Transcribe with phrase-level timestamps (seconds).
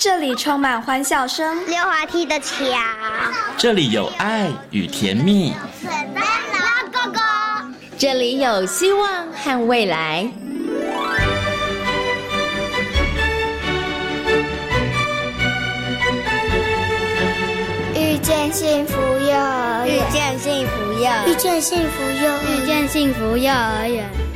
[0.00, 2.54] 这里充满欢笑声，溜滑梯的桥，
[3.56, 7.20] 这里有爱与甜蜜，水灯笼哥哥，
[7.98, 10.22] 这里有希望和未来。
[17.96, 24.27] 遇见幸福幼儿园，遇见幸福幼，遇见幸福幼，遇见幸福幼儿园。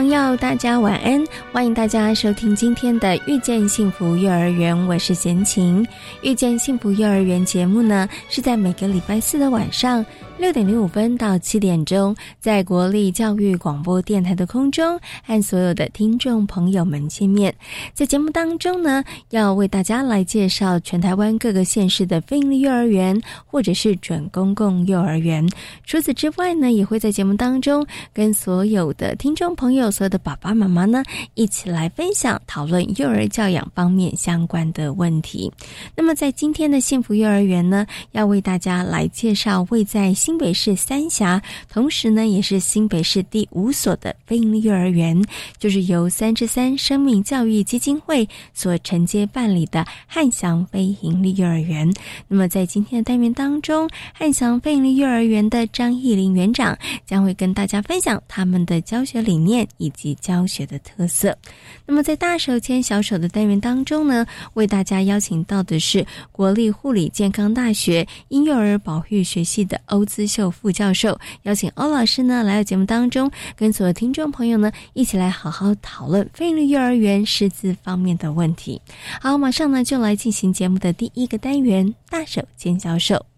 [0.00, 1.22] 朋友，大家晚安！
[1.52, 5.84] 欢迎大家收听今天的《遇见幸福幼儿园》，我是贤琴。
[6.22, 10.02] 《遇见幸福幼儿园》节目呢，是在每个礼拜四的晚上
[10.40, 17.54] 六点零五分到七点钟，在国立教育广播电台的空中和所有的听众朋友们见面。
[17.92, 25.46] 在节目当中呢，要为大家来介绍全台湾各个县市的非营利幼儿园或者是准公共幼儿园。
[25.84, 29.90] 除此之外呢，也会在节目当中跟所有的听众朋友。
[29.90, 31.02] 所有的爸爸妈妈呢，
[31.34, 35.52] 一起来分享讨论幼儿教养方面相关的问题。
[35.94, 45.20] 那么，在今天的幸福幼儿园呢，要为大家来介绍位在新北市三峡，同时呢，也是新北市第五所的非营利幼儿园，
[45.58, 51.92] 就是由三之三生命教育基金会所承接办理的汉翔非营利幼儿园。
[52.28, 59.66] 那么，在今天的单元当中，汉翔非营利幼儿园的张义林园长将会跟大家分享他们的教学理念。
[59.78, 61.36] 以及教学的特色。
[61.84, 78.82] 那么，在大手牵小手的单元当中呢，为大家邀请到的是国立护理健康大学婴幼儿保育学系的欧思秀副教授，邀请欧老师呢来到节目当中，跟所有听众朋友呢一起来好好讨论菲律宾幼儿园师资方面的问题。
[79.18, 83.29] 好，马上呢就来进行节目的第一个单元——大手牵小手。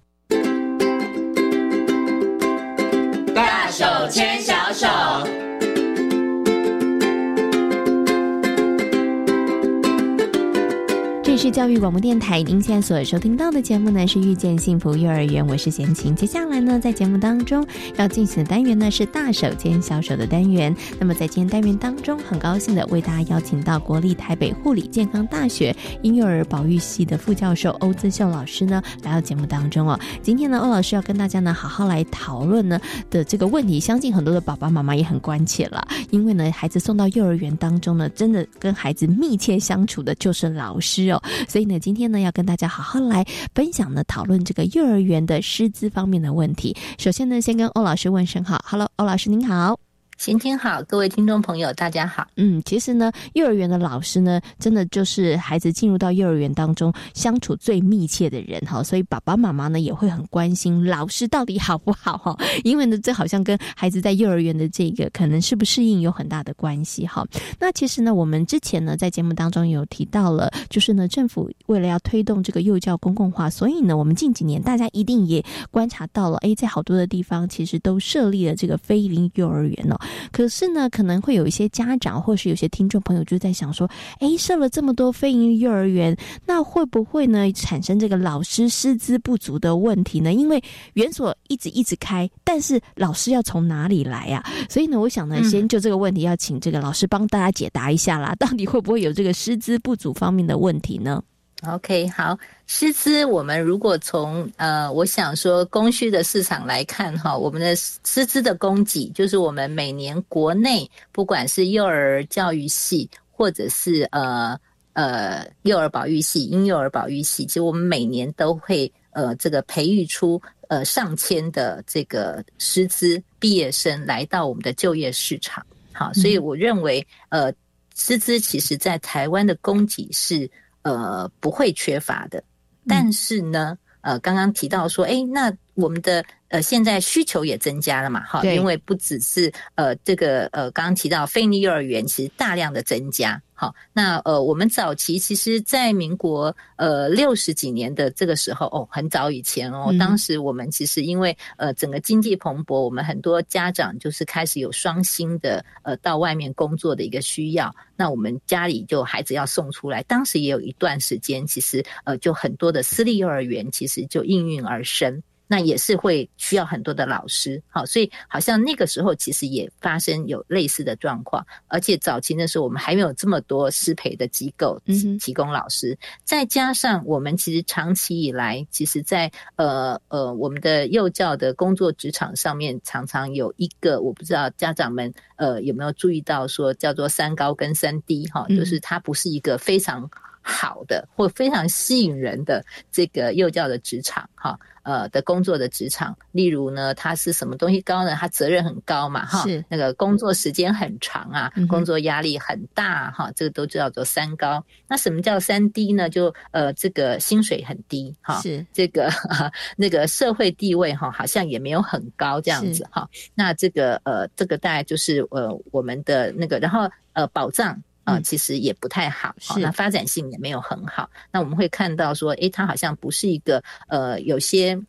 [11.43, 16.15] 是教育广播电台，您现在所收听到的节目呢是遇见幸福幼儿园，我是贤琴。
[16.15, 17.67] 接下来呢，在节目当中
[17.97, 20.73] 要进行的单元呢是大手牵小手的单元。
[21.01, 29.99] 那么在今天单元当中，很高兴的为大家邀请到国立台北护理健康大学婴幼儿保育系的副教授欧姿秀老师呢来到节目当中哦。
[30.23, 32.81] 今天呢，欧老师要跟大家呢好好来讨论呢
[33.11, 41.21] 的这个问题，相信很多的爸爸妈妈也很关切了，因为呢孩子送到幼儿园当中呢，真的跟孩子密切相处的就是老师哦。
[41.49, 46.77] 所以呢，今天呢，要跟大家好好来分享呢，讨论这个幼儿园的师资方面的问题。
[46.99, 49.92] 首先呢，先跟欧老师问声好，Hello，欧老师您好。
[50.23, 52.25] 先听好，各位听众朋友，大家好。
[52.37, 67.27] 嗯，其实呢，幼儿园的老师呢，真的就是孩子进入到幼儿园当中相处最密切的人哈，所以爸爸妈妈呢也会很关心老师到底好不好哈， 因为呢，这好像跟孩子在幼儿园的这个可能适不适应有很大的关系哈。
[67.59, 79.99] 那其实呢，我们之前呢在节目当中有提到了，就是呢，政府为了要推动这个幼教公共化，所以呢，我们近几年大家一定也观察到了，哎，在好多的地方其实都设立了这个非营幼儿园哦。
[80.31, 90.33] 可是呢，可能会有一些家长或是有些听众朋友就在想说：，哎，设了这么多非营利幼儿园，那会不会呢产生这个老师师资不足的问题呢？
[90.33, 90.63] 因为
[90.95, 94.45] 园所一直一直开，但是老师要从哪里来呀？
[94.69, 101.23] 所以呢，我想呢，先就这个问题要请这个老师帮大家解答一下啦，到底会不会有这个师资不足方面的问题呢
[101.65, 102.37] ？OK，好，
[102.67, 114.59] 师资，我们如果从呃，我想说供需的市场来看哈，我们的师资的供给，就是我们每年国内不管是幼儿教育系，或者是呃
[114.95, 125.65] 呃幼儿保育系、婴幼儿保育系，其实我们每年都会呃这个培育出呃上千的这个师资毕业生来到我们的就业市场。
[125.93, 127.53] 好，所以我认为呃
[127.95, 130.51] 师资其实在台湾的供给是。
[130.83, 132.43] 呃，不会缺乏的，
[132.87, 136.25] 但是呢，呃，刚刚提到说，哎，那我们的。
[136.53, 165.23] 呃，现在需求也增加了嘛，哈，因为不只是呃这个呃刚刚提到非利幼儿园，其实大量的增加，好，那呃我们早期其实，在民国呃六十几年的这个时候，哦，很早以前哦，当时我们其实因为呃整个经济蓬勃，我们很多家长就是开始有双薪的呃到外面工作的一个需要，那我们家里就孩子要送出来，当时也有一段时间，其实呃就很多的私立幼儿园其实就应运而生。
[165.53, 174.81] 那也是会需要很多的老师，好，所以好像那个时候其实也发生有类似的状况，而且早期的时候我们还没有这么多师培的机构
[175.21, 190.11] 提供老师，再加上我们其实长期以来，其实在呃呃我们的幼教的工作职场上面，常常有一个我不知道家长们呃有没有注意到说叫做三高跟三低哈，就是它不是一个非常。
[190.43, 198.17] 好的或非常吸引人的这个幼教的职场哈，呃的工作的职场，例如呢，它是什么东西高呢？
[198.17, 204.65] 它责任很高嘛哈，是那个工作时间很长啊，工作压力很大哈，这个都叫做三高。
[204.89, 206.11] 那什么叫三低呢？
[206.11, 209.09] 就呃这个薪水很低哈，是这个
[209.77, 213.09] 那个社会地位哈，好像也没有很高这样子哈。
[213.35, 217.81] 那这个呃这个大概就是呃我们的那个，然后呃保障。
[218.05, 221.09] 啊，其实也不太好，好，那发展性也没有很好。
[221.31, 224.81] 那我们会看到说，诶，他好像不是一个呃，有些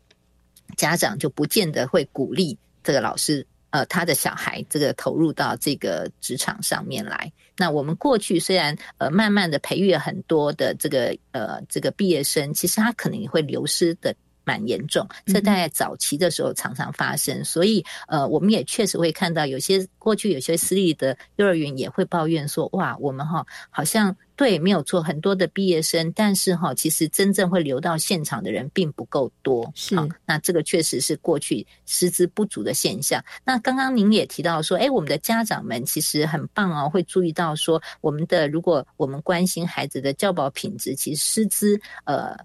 [0.75, 7.31] 家长就不见得会鼓励这个老师，呃，他的小孩这个投入到这个职场上面来。
[7.55, 14.15] 那我们过去虽然呃，慢慢的培育了很多的这个呃这个毕业生，其实他可能也会流失的。
[14.43, 33.23] 蛮严重，这在早期的时候常常发生，所以呃，我们也确实会看到有些过去有些私立的幼儿园也会抱怨说，哇，我们哈好像对没有错，很多的毕业生，但是哈，其实真正会留到现场的人并不够多，是，啊那这个确实是过去师资不足的现象。
[33.45, 42.35] 那刚刚您也提到说，哎，我们的家长们其实很棒哦，会注意到说，我们的如果我们关心孩子的教保品质，其实师资呃。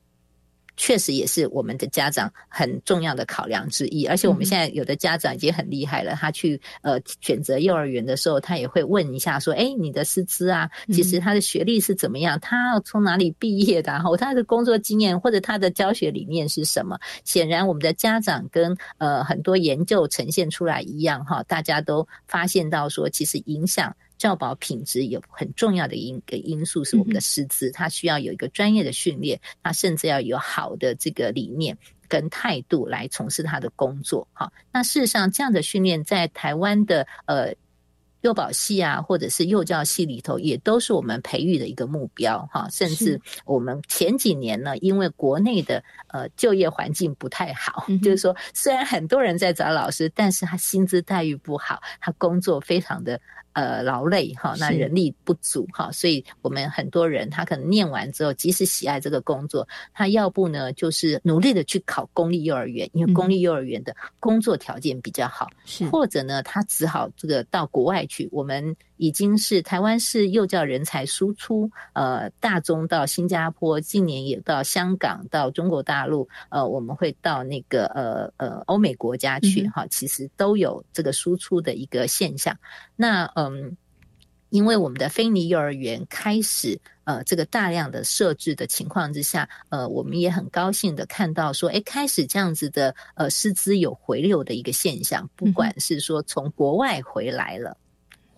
[0.79, 12.39] 确实也是我们的家长很重要的考量之一，而且我们现在有的家长已经很厉害了，他去呃选择幼儿园的时候，他也会问一下说：“哎，你的师资啊，其实他的学历是怎么样？
[12.41, 13.93] 他要从哪里毕业的？
[13.93, 23.95] 然后他的工作经验或者他的教学理念是什么？”显然，我们的家长跟呃很多研究呈现出来一样哈，大家都发现到说，其实影响。
[24.19, 31.79] 教保品质有很重要的一个因素是我们的师资，他需要有一个专业的训练，他甚至要有好的这个理念
[32.09, 34.29] 跟态度来从事他的工作。
[34.35, 37.55] 哈，那事实上这样的训练在台湾的呃。
[38.23, 42.69] 幼保系啊，或者是幼教系里头，也都是我们培育的一个目标哈。
[42.69, 53.21] 甚至我们前几年呢，因为国内的呃就业环境不太好，就是说虽然很多人在找老师，但是他薪资待遇不好，他工作非常的
[53.53, 65.49] 呃劳累哈，那人力不足哈，所以我们很多人他可能念完之后，即使喜爱这个工作，他要不呢就是努力的去考公立幼儿园，因为公立幼儿园的工作条件比较好，
[65.93, 67.99] 或者呢他只好这个到国外。
[68.09, 82.57] 去，我们已经是台湾是幼教人才输出，呃，大中到新加坡，近年也到香港，到中国大陆，呃，我们会到那个呃呃欧美国家去，哈，其实都有这个输出的一个现象。
[82.97, 83.77] 那嗯，
[84.51, 97.77] 因为我们的非尼幼儿园开始呃这个大量的设置的情况之下，呃，我们也很高兴的看到说，哎，开始这样子的呃师资有回流的一个现象，不管是说从国外回来了。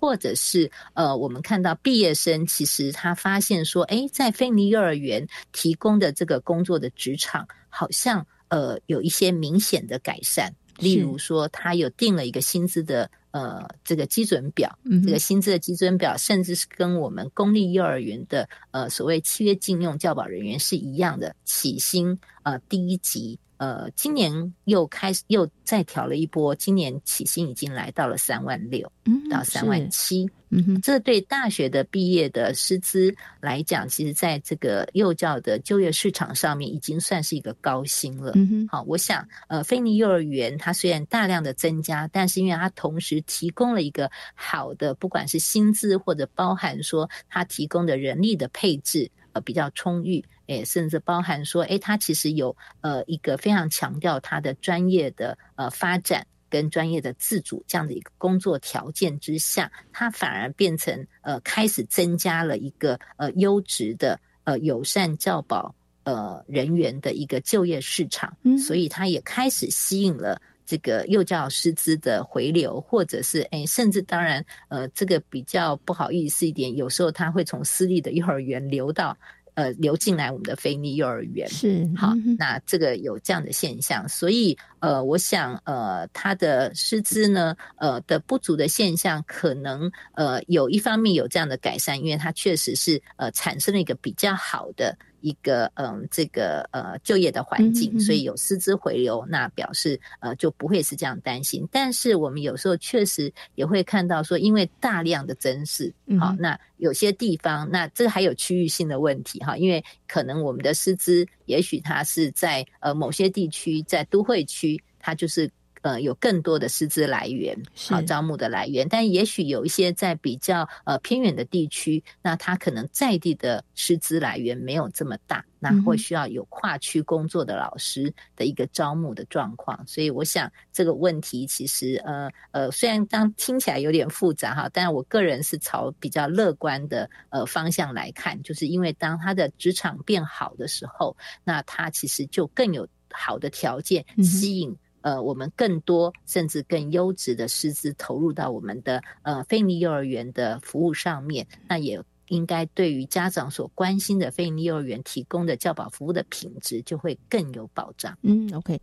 [0.00, 10.50] 或者是呃，我们看到毕业生其实他发现说，哎，在菲尼幼儿园提供的这个工作的职场，好像呃有一些明显的改善。
[10.78, 23.38] 例如说，他有定了一个薪资的呃这个基准表，这个薪资的基准表，甚至是跟我们公立幼儿园的呃所谓契约禁用教保人员是一样的，起薪呃第一级。
[23.60, 28.90] 呃，今年又开始又再调了一波，今年起薪已经来到了三万六，
[29.30, 38.32] 到三万七，嗯哼，这对大学的毕业的师资来讲，其实在这个幼教的就业市场上面，已经算是一个高薪了。
[38.34, 49.10] 嗯哼，好，我想，呃，菲尼幼儿园它虽然大量的增加，但是因为它同时提供了一个好的，不管是薪资或者包含说它提供的人力的配置。
[49.32, 70.42] 呃，比较充裕，诶，甚至包含说，诶，他其实有呃一个非常强调他的专业的呃发展跟专业的自主这样的一个工作条件之下，他反而变成呃开始增加了一个呃优质的呃友善教保呃人员的一个就业市场，所以他也开始吸引了。
[70.66, 79.18] 这个幼教师资的回流，或者是哎，甚至当然，呃，这个比较不好意思一点，有时候他会从私立的幼儿园流到
[79.60, 81.46] 呃流进来我们的非利幼儿园。
[81.48, 94.96] 是好，那这个有这样的现象，所以呃，我想呃，他的师资呢，呃的不足的现象，可能呃有一方面有这样的改善，因为他确实是呃产生了一个比较好的。
[95.20, 101.66] 一个嗯，这个呃就业的环境，所以有师资回流，那表示呃就不会是这样担心。
[101.70, 115.50] 但是我们有时候确实也会看到说，因为大量的增势，好，那有些地方，那这个还有区域性的问题哈，因为可能我们的师资，也许它是在呃某些地区，在都会区，它就是。
[115.82, 117.56] 呃，有更多的师资来源，
[117.88, 129.82] 好招募的来源，但也许有一些在比较呃偏远的地区，那他可能在地的师资来源没有这么大，那会需要有跨区工作的老师的一个招募的状况。
[129.86, 144.76] 所以，我想这个问题其实呃呃，虽然当听起来有点复杂哈，但我个人是朝比较乐观的呃方向来看，就是因为当他的职场变好的时候，那他其实就更有好的条件吸引。
[145.02, 158.16] 呃，我们更多甚至更优质的师资投入到我们的呃非利幼儿园的服务上面，那也应该对于家长所关心的非利幼儿园提供的教保服务的品质就会更有保障。
[158.22, 158.78] 嗯，OK。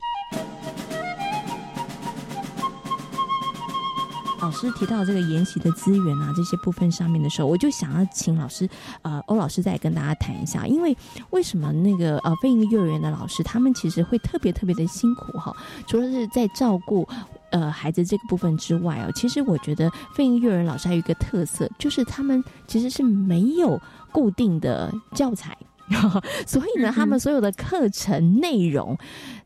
[4.47, 8.65] 老师提到这个研习的资源啊，这些部分上面的时候，我就想要请老师，
[9.01, 10.95] 呃，欧老师再跟大家谈一下，因为
[11.31, 15.53] 为什么那个呃非营利幼儿园的老师，他们其实会特别特别的辛苦哈？
[15.85, 17.05] 除了是在照顾
[17.51, 23.77] 呃孩子这个部分之外哦，其实我觉得非营幼儿园老师还有一个特色，就是他们其实是没有
[24.13, 25.57] 固定的教材，
[26.45, 28.97] 所以呢，他们所有的课程内容。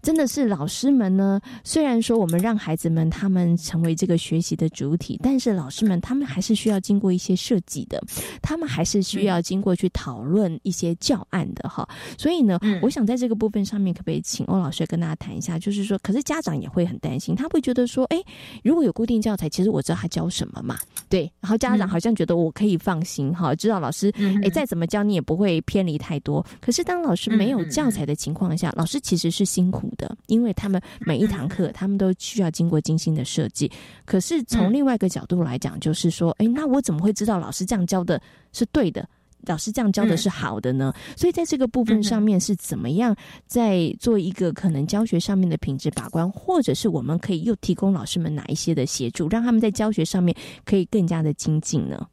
[0.02, 8.02] 真的是老师们呢，虽然说我们让孩子们他们成为这个学习的主体，但是老师们他们还是需要经过一些设计的，
[8.42, 11.88] 他们还是需要经过去讨论一些教案的哈。
[12.18, 15.60] 所以呢，我想在这个部分上面，可不可以请欧老师跟大家谈一下？
[15.60, 18.18] 就是说，可是家长也会很担心，他会觉得说，哎，
[18.64, 20.80] 如果有固定教材，其实我知道他教什么嘛，
[21.10, 21.32] 对。
[21.40, 24.12] 然后家长好像觉得我可以放心哈，知道老师
[24.44, 26.31] 哎再怎么教你也不会偏离太多。
[26.60, 29.82] 可是当老师没有教材的情况下，老师其实是辛苦。
[29.98, 33.70] 的，因为他们每一堂课，他们都需要经过精心的设计。
[34.06, 38.22] 可是从另外一个角度来讲，就是说，哎，那我怎么会知道老师这样教的
[38.54, 39.08] 是对的，
[39.48, 40.94] 老师这样教的是好的呢？
[41.18, 43.16] 所以在这个部分上面是怎么样
[43.48, 52.08] 在做一个可能教学上面的品质把关，或者是我们可以又提供老师们哪一些的协助，让他们在教学上面可以更加的精进呢？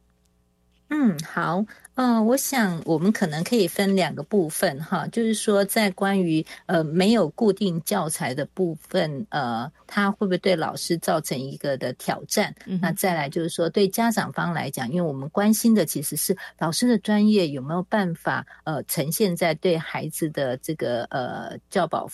[0.89, 1.63] 嗯，好。
[1.95, 12.55] 嗯，我想我们可能可以分两个部分哈，就是说在关于呃没有固定教材的部分，呃，它会不会对老师造成一个的挑战？
[12.81, 22.09] 那再来就是说对家长方来讲，因为我们关心的其实是老师的专业有没有办法呃呈现在对孩子的这个呃教保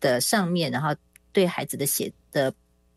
[0.00, 0.94] 的上面，然后
[1.32, 2.52] 对孩子的写的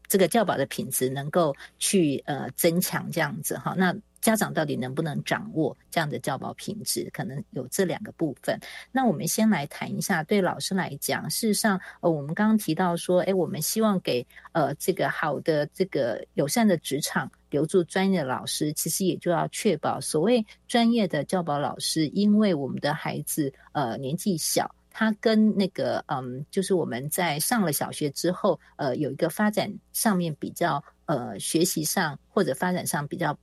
[0.10, 3.96] 这个教保的品质能够去呃增强这样子哈，那。
[4.24, 7.10] 家长到底能不能掌握这样的教保品质？
[7.12, 8.58] 可能有这两个部分。
[8.90, 33.38] 那我们先来谈一下，对老师来讲，事实上，呃，我们刚刚提到说，哎，我们希望给呃这个好的这个友善的职场留住专业的老师，其实也就要确保所谓专业的教保老师，因为我们的孩子呃年纪小，他跟那个嗯，就是我们在上了小学之后，呃，有一个发展上面比较呃学习上或者发展上比较。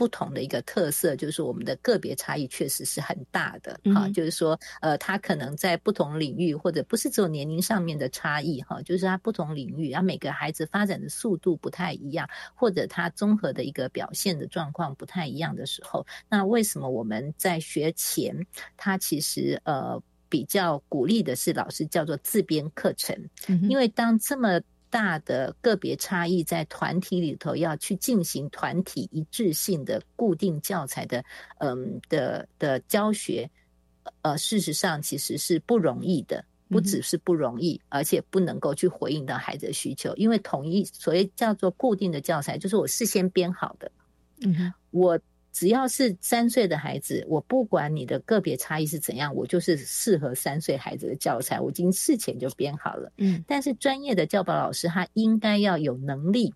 [0.00, 4.08] 不同的一个特色，就是我们的个别差异确实是很大的哈。
[4.08, 18.34] 就是说，呃，他可能在不同领域，或者不是只有年龄上面的差异哈，就是他不同领域，啊，每个孩子发展的速度不太一样，或者他综合的一个表现的状况不太一样的时候，那为什么我们在学前，
[18.78, 23.14] 他其实呃比较鼓励的是老师叫做自编课程，
[23.68, 24.58] 因为当这么。
[24.90, 31.24] 大的个别差异，在团体里头要去进行团体一致性的固定教材的，
[31.58, 33.48] 嗯的的教学，
[34.22, 43.90] 呃，事实上其实是不容易的，不只是不容易，而且不能够去回应到孩子的需求，因为统一所谓叫做固定的教材，就是我事先编好的，
[44.42, 45.18] 嗯，我。
[45.52, 53.12] 只要是三岁的孩子，我不管你的个别差异是怎样，我就是适合三岁孩子的教材，我已经事前就编好了。
[53.18, 56.54] 嗯，但是专业的教保老师他应该要有能力，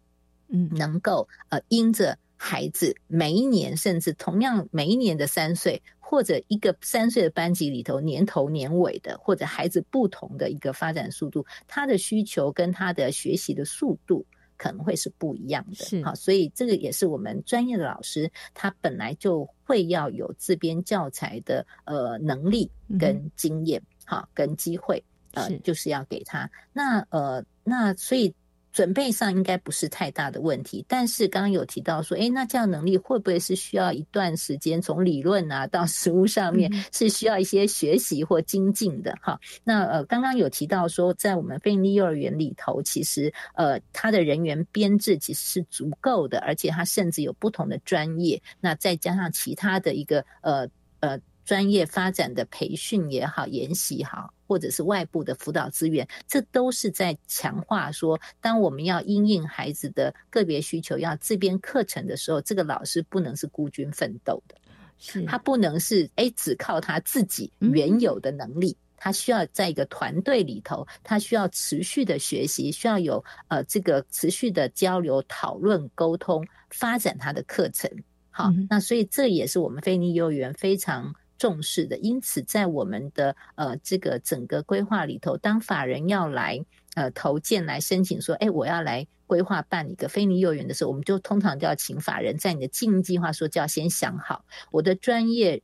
[0.48, 14.24] 嗯，能够呃，因着孩子每一年，甚至同样每一年的三岁，或者一个三岁的班级里头年头年尾的，或者孩子不同的一个发展速度，他的需求跟他的学习的速度。
[14.56, 25.02] 可能会是不一样的，好，所以这个也是我们专业的老师，他本来就会要有自编教材的呃能力跟经验，哈，跟机会。
[25.32, 26.48] 呃，就是要给他。
[26.72, 28.34] 那呃，那所以。
[28.74, 39.38] 准备上应该不是太大的问题，但是刚刚有提到说，哎，那这样能力会不会是需要一段时间，从理论啊到实物上面是需要一些学习或精进的哈？
[39.62, 51.18] 那呃，刚刚有提到说，在我们非营利幼儿园里头，其实呃，它的人员编制其实是足够的，而且它甚至有不同的专业，那再加上其他的一个呃呃。
[51.46, 64.56] 专业发展的培训也好，研习好，或者是外部的辅导资源，这都是在强化说，当我们要因应孩子的个别需求，要自编课程的时候，这个老师不能是孤军奋斗的，
[64.98, 77.90] 是他不能是哎只靠他自己原有的能力，他需要在一个团队里头，他需要持续的学习，需要有呃这个持续的交流、讨论、沟通，发展他的课程。
[78.30, 81.14] 好，那所以这也是我们菲尼幼儿园非常。
[81.44, 95.62] 重视的，因此在我们的呃这个整个规划里头，当法人要来呃投建来申请说，哎，我要来规划办一个非尼幼儿园的时候，我们就通常就要请法人在你的经营计划说就要先想好我的专业。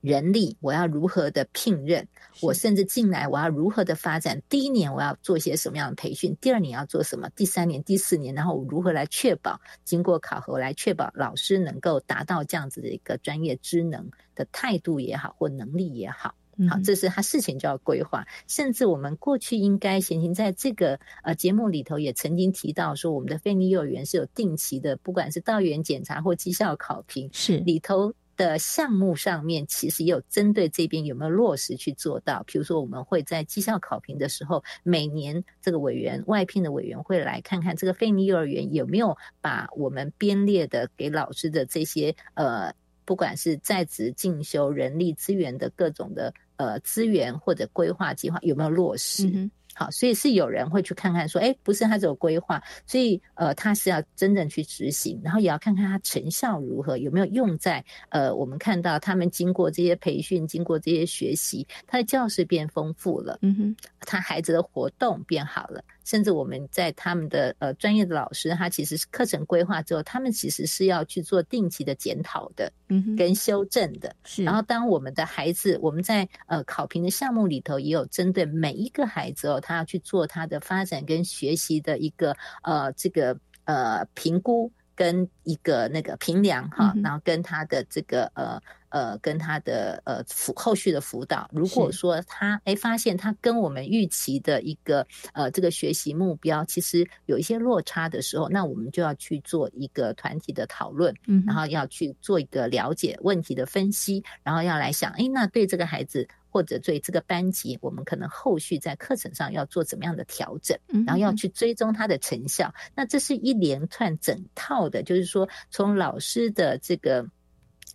[0.00, 2.06] 人力我要如何的聘任？
[2.40, 4.40] 我甚至进来我要如何的发展？
[4.48, 6.36] 第一年我要做些什么样的培训？
[6.40, 7.28] 第二年要做什么？
[7.30, 16.34] 第三年、第四年，然后我如何来确保经过考核来确保老师能够达到这样子的一个专业知能的态度也好，或能力也好，
[16.70, 18.24] 好，这是他事情就要规划。
[18.46, 28.14] 甚至我们过去应该先行在这个呃节目里头也曾经提到说，我们的菲尼幼儿园是有定期的，不管是到园检查或绩效考评，是里头。
[28.38, 32.42] 的项目上面，其实也有针对这边有没有落实去做到。
[32.46, 42.72] 比如说，我们会在绩效考评的时候，每年这个委员外聘的委员会来看看这个费尼幼儿园有没有把我们编列的给老师的这些呃，
[43.04, 49.50] 不管是在职进修、人力资源的各种的呃资源或者规划计划有没有落实。
[49.78, 65.80] 好，所以是有人会去看看，说，哎，不是他只有规划，所以呃，他是要真正去执行，然后也要看看他成效如何，有没有用在呃，我们看到他们经过这些培训，经过这些学习，他的教室变丰富了，嗯哼，他孩子的活动变好了。
[66.08, 74.16] 甚至我们在他们的呃专业的老师，他其实是课程规划之后，他们其实是要去做定期的检讨的，嗯，跟修正的。
[74.24, 74.42] 是。
[74.42, 88.60] 然后当我们的孩子，我们在呃考评的项目里头，也有针对每一个孩子哦，他要去做他的发展跟学习的一个呃这个呃评估跟一个那个评量哈，然后跟他的这个呃。
[88.90, 112.72] 呃，跟他的呃辅后续的辅导，如果说他哎发现他跟我们预期的一个呃这个学习目标其实有一些落差的时候，那我们就要去做一个团体的讨论，嗯，然后要去做一个了解问题的分析，然后要来想，哎，那对这个孩子或者对这个班级，我们可能后续在课程上要做怎么样的调整，然后要去追踪它的成效。
[112.94, 117.26] 那这是一连串整套的，就是说从老师的这个。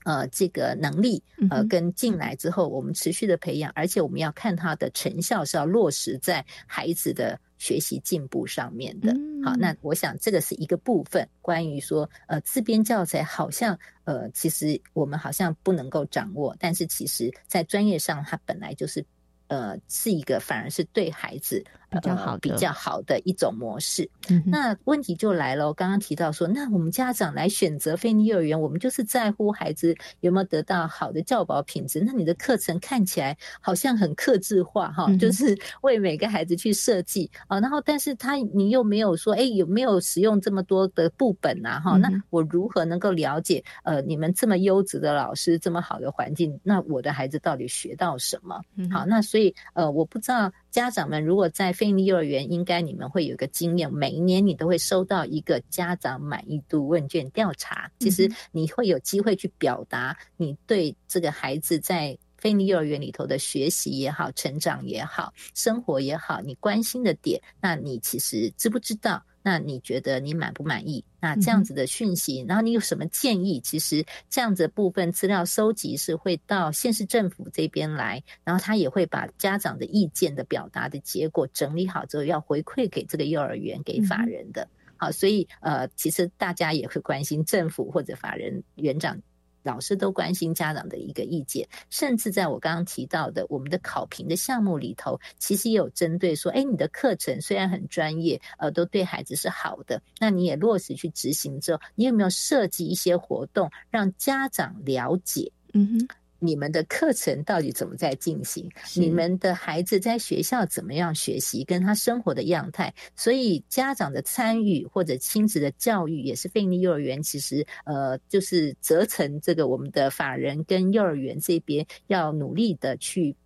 [0.05, 9.15] 呃，这个能力呃，跟进来之后，我们持续的培养，而且我们要看他的成效是要落实在孩子的学习进步上面的。
[9.45, 19.05] 好，那我想这个是一个部分，关于说呃自编教材好像呃，其实我们好像不能够掌握，但是其实在专业上，它本来就是
[19.47, 21.63] 呃是一个反而是对孩子。
[21.93, 24.09] 比较好，比较好的一种模式。
[24.45, 32.03] 那问题就来了，刚刚提到说，那我们家长来选择非尼幼儿园，我们就是在乎孩子有没有得到好的教保品质。
[32.05, 37.59] 那你的课程看起来好像很克制化，哈，就是 为每个孩子去设计啊。
[37.59, 41.79] 然后，但是他你又没有说，哎，有没有使用这么多的部本啊？
[41.79, 43.63] 哈，那我如何能够了解？
[43.83, 48.59] 呃，你们这么优质的老师，这么好的环境，那我的孩子到底学到什么？
[48.91, 50.51] 好，那所以呃，我不知道。
[50.73, 57.91] 家长们，如果在非利幼儿园，应该你们会有一个经验，每一年你都会收到一个家长满意度问卷调查。
[57.99, 69.23] 其实你会有机会去表达你对这个孩子在菲尼幼儿园里头的学习也好、成长也好、生活也好，你关心的点，那你其实知不知道？
[69.43, 71.03] 那你觉得你满不满意？
[71.19, 73.59] 那这样子的讯息，然后你有什么建议？
[73.59, 84.67] 其实这样子部分资料收集是会到县市政府这边来，然后他也会把家长的意见的表达的结果整理好之后，要回馈给这个幼儿园给法人的。
[84.95, 89.21] 好，所以呃，其实大家也会关心政府或者法人园长。
[89.63, 105.51] 老师都关心家长的一个意见，甚至在我刚刚提到的我们的考评的项目里头，其实也有针对说，哎，你的课程虽然很专业，呃，都对孩子是好的，那你也落实去执行之后，你有没有设计一些活动让家长了解？
[105.73, 106.07] 嗯哼。
[106.43, 108.69] 你们的课程到底怎么在进行？
[108.95, 111.63] 你们的孩子在学校怎么样学习？
[111.63, 123.37] 跟他生活的样态，所以家长的参与或者亲子的教育，也是费力幼儿园其实呃，就是责成这个我们的法人跟幼儿园这边要努力的去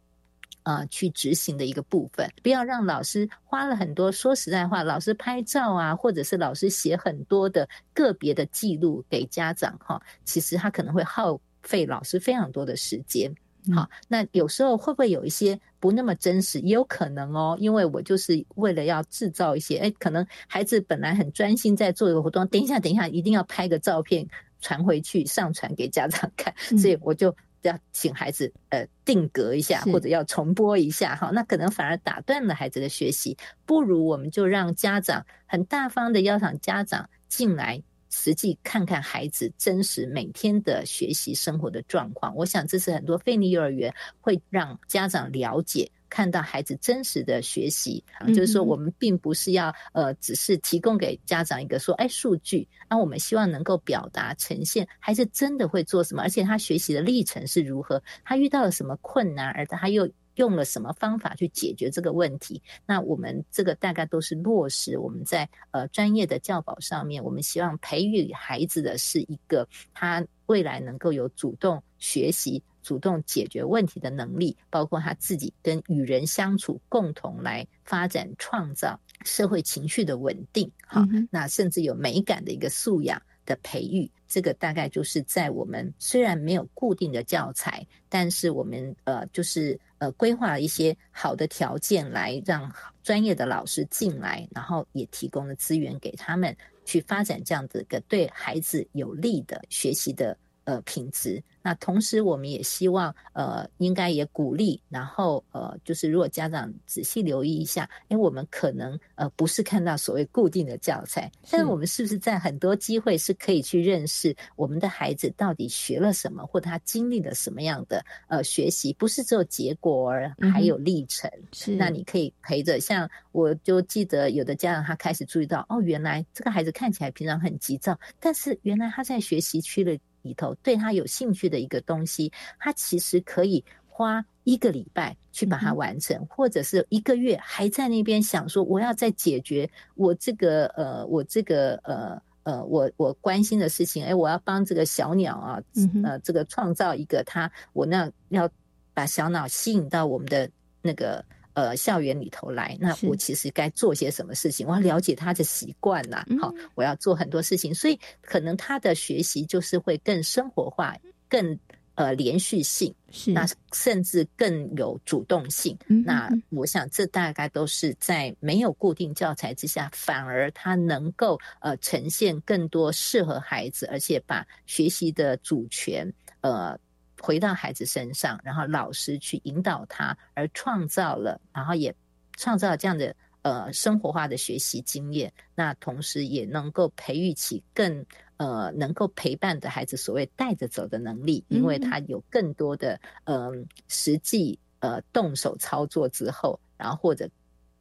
[0.64, 2.28] 啊去执行的一个部分。
[2.42, 11.40] 不要让老师花了很多，说实在话，老师拍照啊，或者是老师写很多的个别的记录给家长哈，其实他可能会耗。
[11.67, 13.36] 费老师非常多的时间，
[13.75, 16.62] 好，那有时候会不会有一些不那么真实？
[16.62, 24.25] 也有可能哦，因为我就是为了要制造一些，哎，可能孩子本来很专心在做一个活动，等一下，等一下，一定要拍个照片
[24.62, 37.84] 传回去，上传给家长看，所以我就要请孩子呃定格一下，或者要重播一下，哈，那可能反而打断了孩子的学习，不如我们就让家长很大方的邀请家长进来。
[38.17, 48.03] 实际看看孩子真实每天的学习生活的状况，我想这是很多费力幼儿园会让家长了解看到孩子真实的学习。
[48.30, 52.67] 就是说，我们并不是要呃，只是提供给家长一个说，哎，数据。
[52.89, 60.10] 那我们希望能够表达呈现孩子真的会做什么，而且他学习的历程是如何，他遇到了什么困难，而他又。
[60.38, 62.62] 用了什么方法去解决这个问题？
[62.86, 80.71] 那我们这个大概都是落实我们在呃专业的教保上面，我们希望培育孩子的是一个他未来能够有主动学习、主动解决问题的能力，包括他自己跟与人相处，共同来发展创造社会情绪的稳定。
[80.86, 83.21] 好，那甚至有美感的一个素养。
[83.48, 96.56] 的培育，这个大概就是在我们虽然没有固定的教材，但是我们呃就是呃规划了一些好的条件来让专业的老师进来，然后也提供了资源给他们
[96.86, 101.41] 去发展这样子个对孩子有利的学习的呃品质。
[101.62, 121.30] 那同时，我们也希望，呃，应该也鼓励，然后，呃，就是如果家长仔细留意一下，因为我们可能，呃，不是看到所谓固定的教材，但是我们是不是在很多机会是可以去认识我们的孩子到底学了什么，或他经历了什么样的呃学习，不是只有结果，而还有历程。
[121.51, 129.99] 是，那你可以陪着，像我就记得有的家长他开始注意到，哦，原来这个孩子看起来平常很急躁，但是原来他在学习区的。
[130.28, 145.62] 里头对他有兴趣的一个东西，他其实可以花一个礼拜去把它完成，或者是一个月还在那边想说我要再解决我这个呃我这个呃呃我我关心的事情，哎，我要帮这个小鸟啊
[146.04, 148.50] 呃这个创造一个它我那要
[148.94, 150.50] 把小鸟吸引到我们的
[150.82, 151.24] 那个。
[151.58, 154.67] 呃，校园里头来，那我其实该做些什么事情？
[154.67, 160.96] 我要了解他的习惯呐，好，我要做很多事情，所以可能他的学习就是会更生活化，
[161.28, 161.58] 更
[161.96, 163.43] 呃连续性，是那
[163.74, 165.76] 甚至更有主动性。
[165.88, 176.78] 那我想这大概都是在没有固定教材之下，反而他能够呃呈现更多适合孩子，而且把学习的主权呃。
[177.21, 181.95] 回到孩子身上，然后老师去引导他，而创造了，然后也
[182.38, 185.34] 创造这样的呃生活化的学习经验。
[185.56, 188.06] 那同时也能够培育起更
[188.38, 197.30] 呃能够陪伴的孩子，所谓带着走的能力，因为他有更多的嗯实际呃动手操作之后，然后或者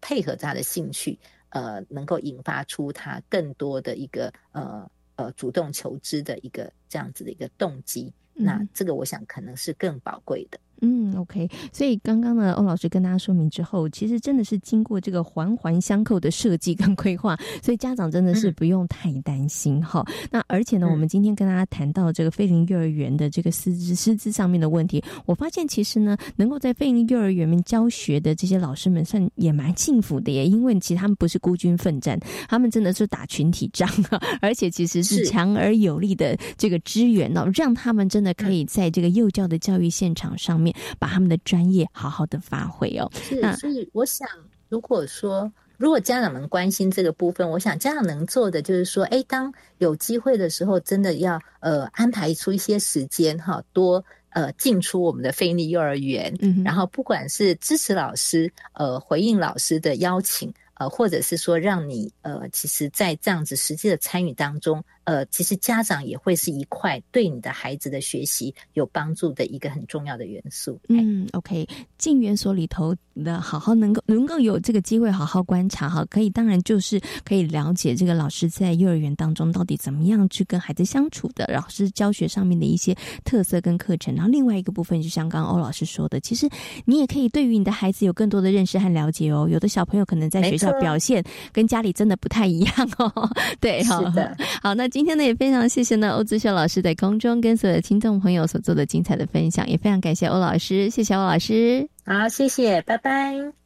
[0.01, 1.19] 配合他的兴趣，
[1.51, 8.13] 呃，能够引发出他更多的一个呃呃主动求知的一个这样子的一个动机。
[8.37, 10.59] 那这个我想可能是更宝贵的。
[10.83, 20.05] 嗯，OK，所以刚刚呢，欧老师跟大家说明之后，其实真的是经过这个环环相扣的设计跟规划，所以家长真的是不用太担心哈。
[20.31, 40.66] 那而且呢，我们今天跟大家谈到这个菲林幼儿园的这个师资师资上面的问题，我发现其实呢，能够在菲林幼儿园面教学的这些老师们，算也蛮幸福的耶，因为其实他们不是孤军奋战，他们真的是打群体仗啊，而且其实是强而有力的这个支援哦，让他们真的可以在这个幼教的教育现场上面。
[40.99, 43.11] 把他们的专业好好的发挥哦。
[43.15, 44.29] 是，所以我想，
[44.69, 64.83] 如果说如果家长们关心这个部分，我想家长能做的就是说，哎，当有机会的时候，真的要呃安排出一些时间哈，多呃进出我们的菲尼幼儿园，嗯，然后不管是支持老师，呃回应老师的邀请，呃或者是说让你呃其实在这样子实际的参与当中。
[65.05, 70.81] 呃，其实家长也会是一块对你的孩子的学习有帮助的一个很重要的元素。
[70.89, 71.65] 嗯，OK，
[71.97, 82.93] 进园所里头的好好能够能够有这个机会好好观察哈，可以当然就是可以了解这个老师在幼儿园当中到底怎么样去跟孩子相处的，老师教学上面的一些
[83.25, 84.13] 特色跟课程。
[84.17, 86.49] 然后另外一个部分，就像刚刚欧老师说的，其实
[86.85, 89.47] 你也可以对于你的孩子有更多的认识和了解哦。
[89.49, 93.31] 有的小朋友可能在学校表现跟家里真的不太一样哦。
[93.61, 94.87] 对，好的，好，那。
[94.97, 103.66] 今天呢，也非常谢谢呢欧志秀老师在空中跟所有的听众朋友所做的精彩的分享，也非常感谢欧老师，谢谢欧老师，好，谢谢，拜拜。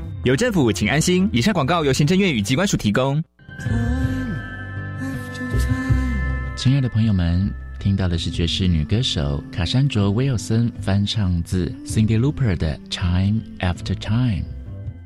[0.23, 1.27] 有政府，请安心。
[1.33, 3.23] 以上广告由行政院与机关署提供。
[6.55, 14.41] 亲爱的朋友们，听到的是爵士女歌手卡珊卓·威尔森翻唱自 Cindy Louper 的《Time After Time》。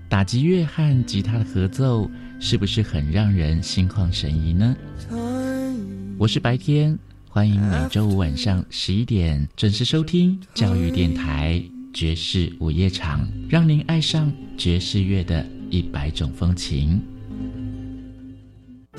[0.09, 4.75] 打击乐和吉他的合奏，是不是很让人心旷神怡呢？
[6.17, 6.97] 我是白天，
[7.29, 11.63] 欢迎每周五晚上十一点准时收听教育电台。
[11.95, 17.01] 爵士午夜场，让您爱上爵士乐的一百种风情。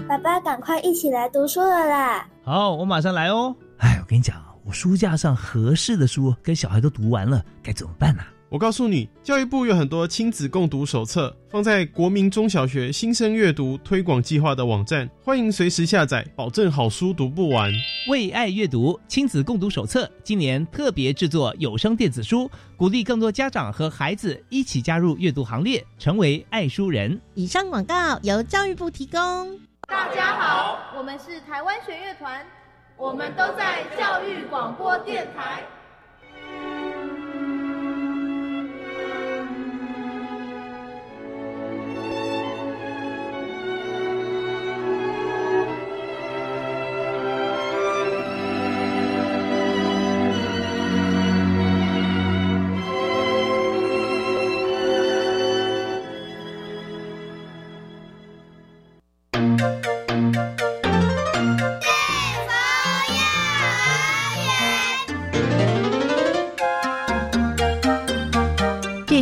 [0.08, 2.26] 爸爸，赶快一起来读书了啦！
[2.42, 3.54] 好，我马上来哦。
[3.76, 8.22] 哎，我跟你讲，我书架上合适的书跟小孩都读完了，该怎么办呢？
[8.56, 17.70] 我告诉你，教育部有很多亲子共读手册，放在国民中小学新生阅读推广计划的网站，欢迎随时下载，保证好书读不完。
[18.08, 27.20] 为爱阅读亲子共读手册，今年特别制作有声电子书，鼓励更多家长和孩子一起加入阅读行列，成为爱书人。
[27.34, 29.20] 以上广告由教育部提供。
[29.86, 32.42] 大家好，我们是台湾弦乐团，
[32.96, 35.62] 我们都在教育广播电台。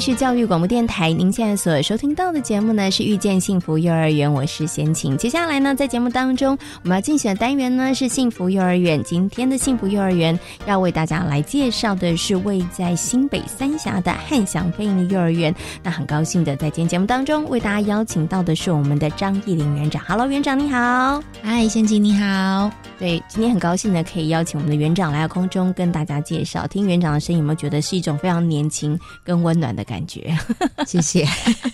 [0.04, 5.16] 是教育广播电台，您现在所收听到的节目呢是遇见幸福幼儿园，我是贤琴。
[5.16, 9.02] 接下来呢，在节目当中我们要竞选的单元呢是幸福幼儿园。
[9.02, 15.54] 今天的幸福幼儿园要为大家来介绍的是位在新北三峡的汉翔飞鹰幼儿园。
[15.82, 20.04] 那很高兴的在今天节目当中为大家邀请到的是我们的张艺林园长。
[20.06, 21.22] Hello，园长你好。
[21.42, 22.70] 嗨，贤琴你好。
[22.98, 26.66] 对，今天很高兴的可以邀请我们的园长来到空中跟大家介绍。
[26.66, 29.93] 听园长的声音，有没有觉得是一种非常年轻跟温暖的感？
[29.94, 30.36] 感觉，
[30.86, 31.24] 谢谢。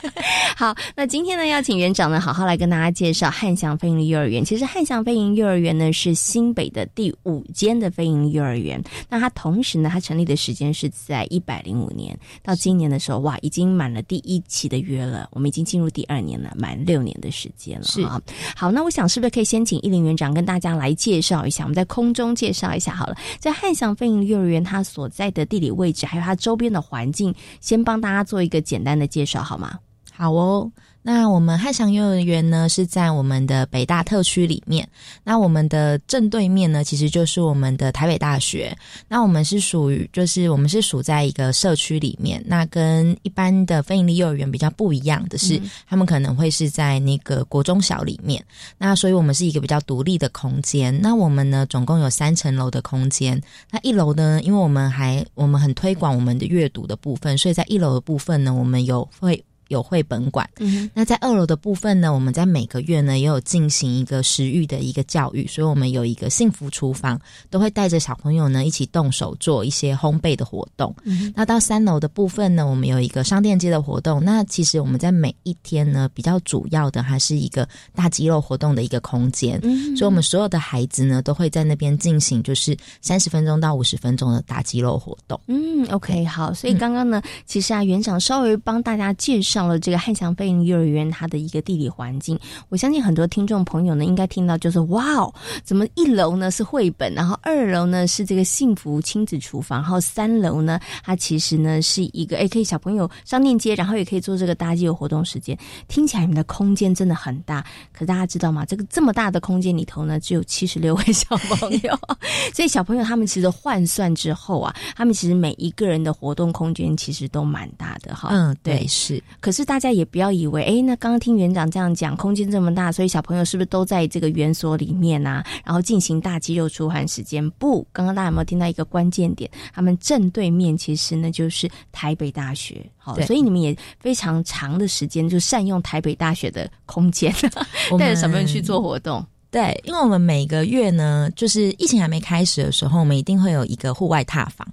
[0.54, 4.44] 好，那今天呢，要请园长呢，好好来跟大家介绍汉翔飞鹰幼儿园。
[4.44, 8.82] 其实汉翔飞鹰幼儿园呢，是新北的第五间的飞鹰幼儿园。
[9.08, 15.26] 那它同时呢，它成立的时间是在一百零五年，到今年的时候，哇，已经满了第一期的约了。
[15.32, 17.86] 我们已经进入第二年了，满六年的时间了。
[17.86, 18.20] 是啊，
[18.54, 21.64] 好，那我想是不是可以先请一林园长跟大家来介绍一下？
[21.64, 29.78] 我们在空中介绍一下好了，在汉翔飞鹰幼儿园它所在的地理位置，还有它周边的环境，先帮大家做一个简单的介绍好吗？
[30.12, 30.70] 好哦，
[31.02, 34.86] 那我们汉翔幼儿园呢是在我们的北大特区里面。
[35.24, 38.76] 那我们的正对面呢，其实就是我们的台北大学。
[39.08, 42.42] 那我们是属于，就是我们是属在一个社区里面。
[42.46, 48.44] 那跟一般的非营利幼儿园比较不一样的是，他们可能会是在那个国中小里面。
[48.76, 50.96] 那所以我们是一个比较独立的空间。
[51.00, 53.40] 那我们呢，总共有三层楼的空间。
[53.70, 59.42] 那一楼呢，因为我们还我们很推广我们的阅读的部分，所以在一楼的部分呢，我们有会。
[59.70, 60.48] 有绘本馆。
[60.58, 70.94] 嗯，那在二楼的部分呢，我们在每个月呢也有进行一个食欲的一个教育，所以我们有一个幸福厨房，都会带着小朋友呢一起动手做一些烘焙的活动。
[71.04, 74.22] 嗯，那到三楼的部分呢，我们有一个商店街的活动。
[74.22, 79.58] 那其实我们在每一天呢，比较主要的还是一个大肌肉活动的一个空间。
[79.62, 85.40] 嗯，所以我们所有的孩子呢，都会在那边进行就是三十分钟到五十分钟的大肌肉活动。
[85.46, 86.54] 嗯，OK，好。
[86.54, 92.38] 所以刚刚呢，其实啊，园长稍微帮大家介绍了这个汉翔飞鹰幼儿园它的一个地理环境。
[92.68, 105.56] 我相信很多听众朋友呢，应该听到就是哇哦，怎么一楼呢是绘本，然后二楼呢是这个幸福亲子厨房，然后三楼呢，它其实呢是一个哎，可以小朋友上链接，然后也可以做这个搭机的活动时间。
[105.88, 108.64] 听起来你们的空间真的很大，可大家知道吗？
[108.64, 111.98] 这个这么大的空间里头呢，只有七十六位小朋友，
[112.54, 118.28] 所以小朋友他们其实换算之后啊，他们其实每一个人的活动空间其实都蛮大的哈。
[118.32, 119.22] 嗯，对，是。
[119.40, 125.44] 可是大家也不要以为，哎，那刚刚听园长这样讲，空间这么大，所以小朋友是不是都在这个园所里面啊？
[125.64, 127.48] 然后进行大肌肉出汗时间？
[127.52, 129.50] 不，刚刚大家有没有听到一个关键点？
[129.72, 137.32] 他们正对面其实呢就是台北大学，好，所以你们也非常长的时间就善用台北大学的空间，
[137.98, 139.24] 带着小朋友去做活动。
[139.50, 144.66] 对，因为我们每个月呢，就是疫情还没开始的时候，我们一定会有一个户外踏访。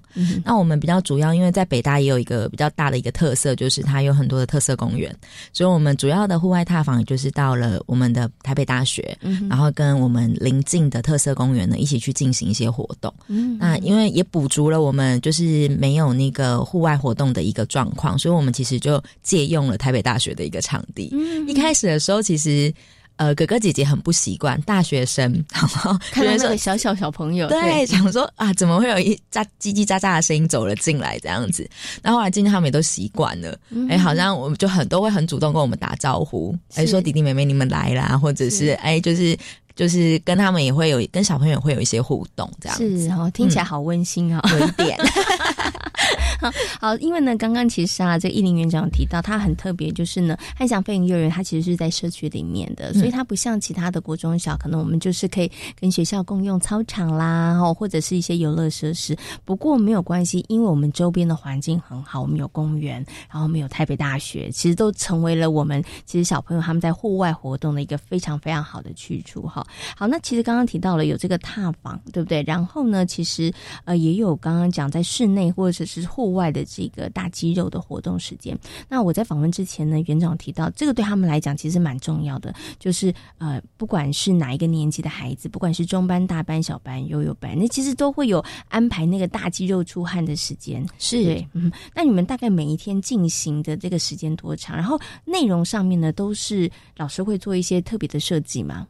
[0.45, 5.15] 那我们比较主要，因为在北大也有一个比较大的一个特色，就是它有很多的特色公园，
[5.51, 9.17] 所以我们主要的户外踏访就是到了我们的台北大学，
[9.49, 13.11] 然后跟我们邻近的特色公园呢一起去进行一些活动。
[13.59, 21.11] 那因为也补足了我们就是没有那个户外活动的一个状况，所以我们其实就借用了台北大学的一个场地。
[21.47, 22.71] 一开始的时候，其实。
[23.17, 31.69] 呃，哥哥姐姐很不习惯大学生， 然后看到那个小小小朋友，对，想说啊，怎么会有一喳叽叽喳喳的声音走了进来这样子？
[32.01, 33.57] 那后后来今天他们也都习惯了，
[33.89, 39.37] 哎，好像我们就很都会很主动跟我们打招呼，哎，说弟弟妹妹你们来啦，或者是哎，就是
[39.75, 43.03] 就是跟他们也会有跟小朋友会有一些互动，这样子。
[43.03, 44.97] 是哦，听起来好温馨啊，有一点。
[46.79, 59.15] 好，因为呢，刚刚其实啊，这易林园长提到，他很特别，就是呢，汉翔飞鹰幼儿园，它其实是在社区里面的，所以它不像其他的国中小，可能我们就是可以跟学校共用操场啦，哦，或者是一些游乐设施。
[59.45, 69.41] 不过没有关系，因为我们周边的环境很好，我们有公园，然后我们有台北大学，其实都成为了我们其实小朋友他们在户外活动的一个非常非常好的去处。
[69.43, 72.43] 哈，好，那其实刚刚提到了有这个踏访，对不对？
[72.45, 73.51] 然后呢，其实
[73.85, 78.57] 呃也有刚刚讲在室内或者是户外的这个大肌肉的活动时间。
[78.87, 90.85] 那我在访问之前呢，园长提到这个对他们来讲其实蛮重要的，就是呃，不管是哪一个年级的孩子，不管是中班、大班、小班、幼幼班，那其实都会有安排那个大肌肉出汗的时间。
[90.97, 94.75] 是，对，嗯，那你们大概每一天进行的这个时间多长？
[94.75, 98.87] 然后内容上面呢，都是老师会做一些特别的设计吗？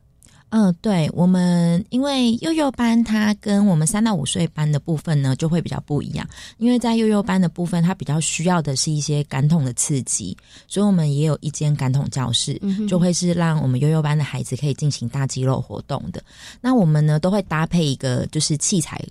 [0.50, 6.26] 嗯，对，我们因为幼幼班它跟我们三到五岁班的部分呢就会比较不一样，
[6.58, 10.36] 因为在幼幼班的部分，它比较需要的是一些感统的刺激，
[10.68, 16.24] 所以我们也有一间感统教室，就会是让我们幼幼班的孩子可以进行大肌肉活动的。
[16.62, 19.02] 那我们呢都会搭配一个就是器材。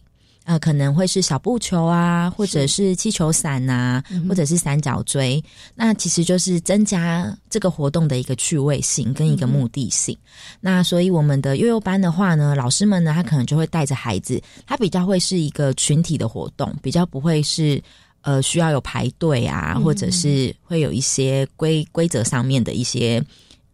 [0.46, 5.42] 呃，可能会是小布球啊，或者是气球伞呐，或者是三角锥，
[5.74, 10.16] 那其实就是增加这个活动的一个趣味性跟一个目的性。
[10.60, 17.82] 那所以我们的幼幼班的话呢，老师们呢，他可能就会带着孩子，他比较会是一个群体的活动，比较不会是
[18.20, 23.20] 呃需要有排队啊，或者是会有一些规规则上面的一些。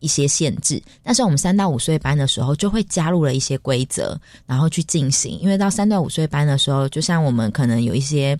[0.03, 5.39] 一些限制，但是我们三到五岁班的时候就会加入了一些规则，然后去进行。
[5.39, 8.37] 因为到三到五岁班的时候，就像我们可能有一些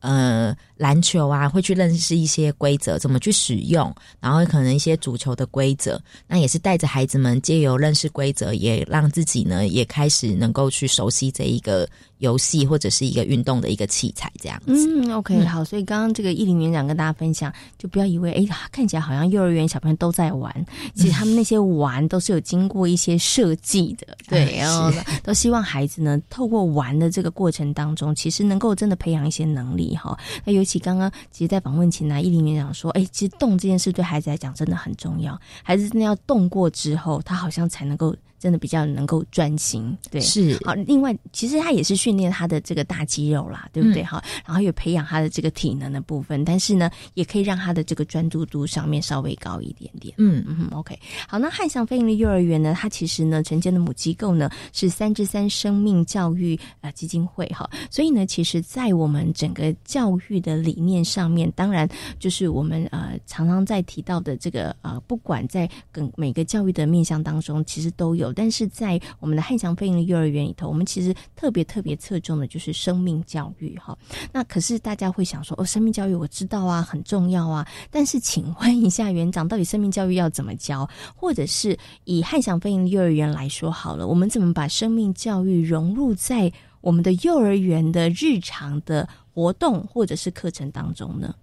[0.00, 11.88] 呃篮球啊，会去认识一些规则，怎么去使用，然后可能一些足球的规则，那也是带着孩子们借由认识规则，也让自己呢也开始能够去熟悉这一个。
[12.22, 14.66] 游戏或者是一个运动的一个器材，这样子。
[14.68, 15.64] 嗯，OK，好。
[15.64, 20.54] 所以刚刚这个艺林园长跟大家分享，就不要以为哎，看起来好像幼儿园小朋友都在玩，
[20.94, 24.88] 其实他们那些玩都是有经过一些设计的， 对，然后
[25.24, 30.16] 都希望孩子呢透过玩的这个过程当中，其实能够真的培养一些能力哈。
[30.44, 38.14] 那尤其刚刚其实，在访问前呢，一林园长说，哎，其实动这件事对孩子来讲真的很重要，孩子真的要动过之后，他好像才能够。
[38.42, 39.96] 真的比较能够专心。
[40.10, 40.74] 对，是好。
[40.74, 44.02] 另外，其实他也是训练他的这个大肌肉啦，对不对？
[44.02, 50.12] 哈，然后又培养他的这个体能的部分，但是呢，也可以让他的这个专注度上面稍微高一点点。
[50.18, 50.98] 嗯嗯，OK。
[51.28, 73.96] 好，那汉翔飞鹰的幼儿园呢，它其实呢承建的母机构呢是三之三生命教育呃基金会哈，所以呢，其实在我们整个教育的理念上面，当然就是我们呃常常在提到的这个呃，不管在跟每个教育的面向当中，其实都有，但是在我们的汉翔飞鹰幼儿园里头，我们其实特别特别侧重的就是生命教育哈。
[74.32, 80.88] 那可是大家会想说，哦，生命教育我知道啊，很重要啊，但是请问一下园长，到底生命教育要怎么教？
[81.14, 91.34] 或者是以汉翔飞鹰幼儿园来说好了，我们怎么把生命教育融入在我们的幼儿园的日常的活动或者是课程当中呢？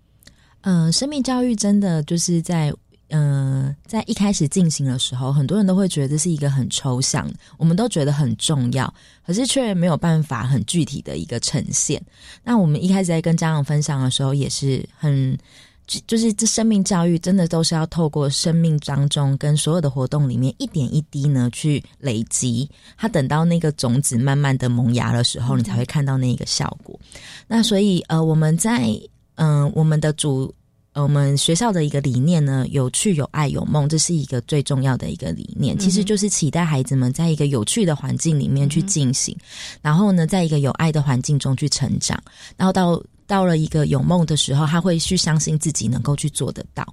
[0.61, 2.73] 嗯，生命教育真的就是在
[3.09, 8.91] 嗯，在一开始进行的时候，很多人都会觉得是一个很抽象，我们都觉得很重要，
[9.25, 12.01] 可是却没有办法很具体的一个呈现。
[12.43, 15.37] 那我们一开始在跟家长分享的时候，也是很。
[16.05, 26.99] 就是这生命教育真的都是要透过生命当中跟所有的活动里面一点一滴呢去累积，它等到那个种子慢慢的萌芽的时候，你才会看到那个效果。
[27.47, 28.87] 那所以呃，我们在
[29.33, 30.53] 嗯我们的主
[31.01, 35.77] 我们学校的一个理念呢，有趣有爱有梦，这是一个最重要的一个理念。
[35.77, 39.35] 其实就是期待孩子们在一个有趣的环境里面去进行，
[39.81, 42.21] 然后呢，在一个有爱的环境中去成长，
[42.57, 43.01] 然后到。
[43.29, 46.83] 到了一个有梦的时候，他会去相信自己能够去做得到。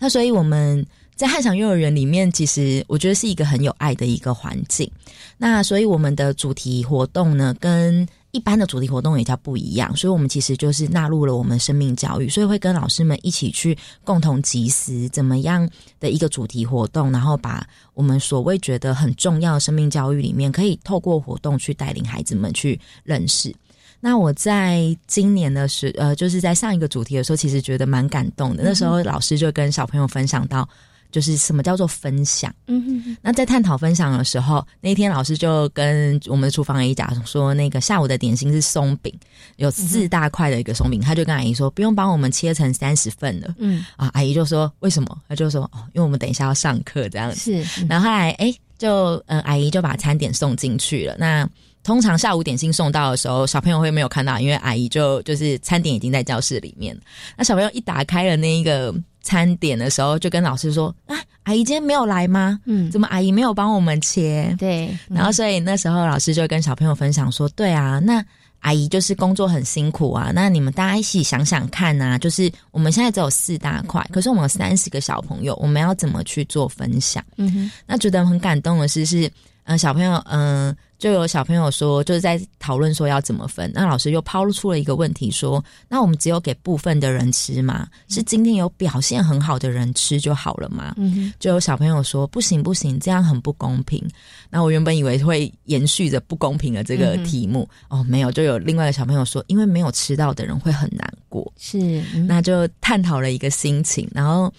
[0.00, 0.82] 那所以我们
[1.14, 4.90] 在汉翔幼儿园里面，其实我觉得是一个很有爱的一个环境。
[5.36, 9.96] 那所以我们的主题活动呢，跟一般的主题活动也叫不一样。
[9.96, 15.66] 所以我们其实就是纳入了我们生命教育，所以会跟老师们一起去共同集思怎么样
[16.00, 23.54] 的一个主题活动，然后把我们所谓觉得很重要的生命教育里面，可以透过活动去带领孩子们去认识。
[24.00, 28.62] 那我在今年的时，呃，就是在上一个主题的时候，其实觉得蛮感动的。
[28.62, 30.68] 那时候老师就跟小朋友分享到，
[31.14, 32.52] 就是什么叫做分享。
[32.66, 33.16] 嗯哼。
[33.22, 39.14] 那在探讨分享的时候，那一天老师就跟我们的厨房阿姨讲说，那个下午的点心是松饼，
[39.54, 43.54] 有四大块的一个松饼，他就跟阿姨说，不用帮我们切成三十份了。
[43.58, 43.84] 嗯。
[43.96, 45.16] 啊，阿姨就说为什么？
[45.28, 47.64] 他就说哦，因为我们等一下要上课这样子。
[47.64, 47.86] 是。
[47.86, 51.14] 然后后来，哎，就嗯，阿姨就把餐点送进去了。
[51.16, 51.48] 那。
[51.84, 56.98] 通常下午点心送到的时候，小朋友会没有看到，因为阿姨就就是餐点已经在教室里面。
[57.36, 58.90] 那小朋友一打开了那一个
[59.24, 62.60] 餐点的时候，就跟老师说：“啊，阿姨今天没有来吗？
[62.66, 64.96] 嗯，怎么阿姨没有帮我们切？”对。
[65.08, 68.24] 然后所以那时候老师就跟小朋友分享说：“对啊，那
[68.60, 70.30] 阿姨就是工作很辛苦啊。
[70.34, 77.22] 那你们大家一起想想看啊，就是我们现在只有四大块，可是我们有三十个小朋友，我们要怎么去做分享？
[77.36, 77.70] 嗯哼。
[77.86, 79.30] 那觉得很感动的是，是
[79.64, 83.70] 呃小朋友嗯。”就有小朋友说，就是在讨论说要怎么分。
[83.74, 87.86] 那老师又抛出了一个问题，说：“那我们只有给部分的人吃吗？
[88.08, 94.02] 是今天有表现很好的人吃就好了吗？”嗯，就有小朋友说：“不行不行，这样很不公平。”
[94.48, 104.50] 那我原本以为会延续着不公平的这个题目，哦，没有，就有另外的小朋友说：“因为没有吃到的人会很难过。”是，那就探讨了一个心情，然后。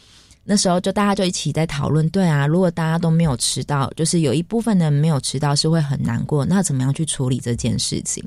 [0.48, 6.46] 那时候就大家就一起在讨论，对啊，如果大家都没有吃到，就是有一部分人没有吃到，是会很难过。
[6.46, 8.24] 那怎么样去处理这件事情？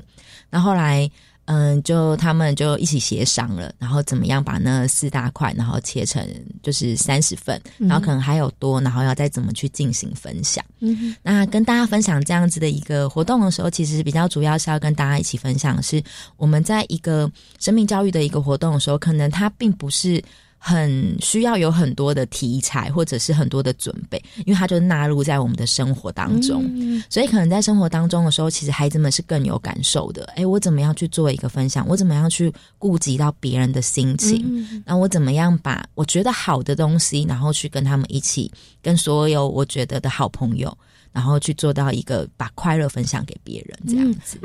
[0.49, 1.09] 那后来，
[1.45, 6.21] 嗯，就他们就一起协商了，然后怎么样把那四大块，然后切成
[6.61, 10.61] 就是三十份，然后可能还有多，然后要再怎么去进行分享。
[10.79, 16.03] 嗯，那跟大家分享这样子的一个活动的时候，其实比较主要是要跟大家一起分享，是
[16.35, 20.21] 我们在一个生命教育的一个活动的时候，可能它并不是。
[20.61, 26.69] 很需要有很多的题材，或者是很多的准备，因为它就纳入在我们的生活当中，
[27.09, 30.25] 所以可能在生活当中的时候，其实孩子们是更有感受的。
[30.35, 31.87] 哎，我怎么样去做一个分享？
[31.87, 34.83] 我怎么样去顾及到别人的心情？
[34.85, 38.51] 那我怎么样把我觉得好的东西，然后去跟他们一起，
[38.83, 40.77] 跟所有我觉得的好朋友，
[41.13, 44.37] 然后去做到一个把快乐分享给别人这样子。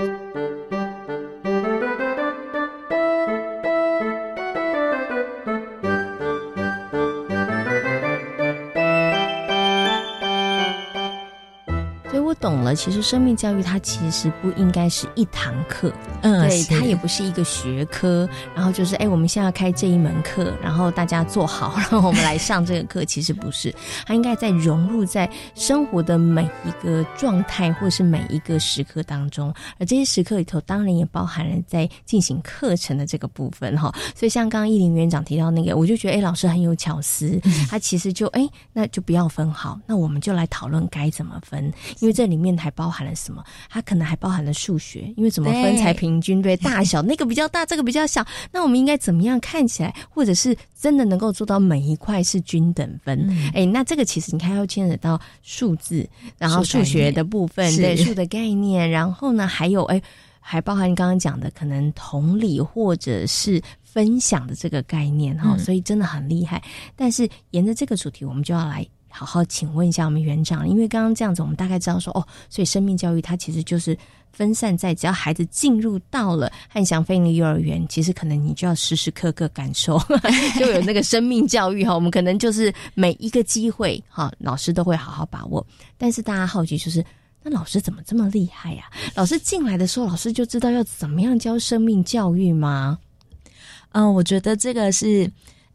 [12.34, 23.74] 懂了，其实生命教育它其实不应该是一堂课，嗯，对，它也不是一个学科，然后就是哎，我们现在要开这一门课，然后大家坐好，然后我们来上这个课， 其实不是，
[24.06, 33.94] 它应该在融入在生活的每一个状态或是每一个时刻当中，而这些时刻里头，当然也包含了在进行课程的这个部分哈。
[34.14, 43.42] 所以像刚刚易林园长提到那个，我就觉得哎，老师很有巧思，他其实就哎，那就不要分好，那我们就来讨论该怎么分，因为这里面还包含了什么？
[43.68, 46.40] 它可能还包含了数学，因为怎么分才平均？
[46.40, 53.28] 对，大小 那个比较大，这个比较小，那我们应该怎么样看起来，或者是真的能够做到每一块是均等分？
[53.54, 56.08] 哎，那这个其实你看要牵扯到数字，
[56.38, 60.00] 然后数学的部分，对数的概念，然后呢还有哎，
[60.40, 66.62] 还包含刚刚讲的可能同理或者是分享的这个概念哈，所以真的很厉害。
[66.96, 68.86] 但是沿着这个主题，我们就要来。
[69.16, 73.96] 好好请问一下我们园长，因为刚刚这样子，我们大概知道说哦，所以生命教育它其实就是
[74.32, 79.96] 分散在只要孩子进入到了汉翔飞利幼儿园，其实可能你就要时时刻刻感受，
[80.58, 81.94] 就有那个生命教育哈。
[81.94, 85.64] 我们可能就是每一个机会哈，老师都会好好把握。
[85.96, 87.04] 但是大家好奇就是，
[87.40, 88.90] 那老师怎么这么厉害呀？
[89.14, 92.98] 老师进来的时候，老师就知道要怎么样教生命教育吗？
[93.92, 95.30] 嗯，我觉得这个是。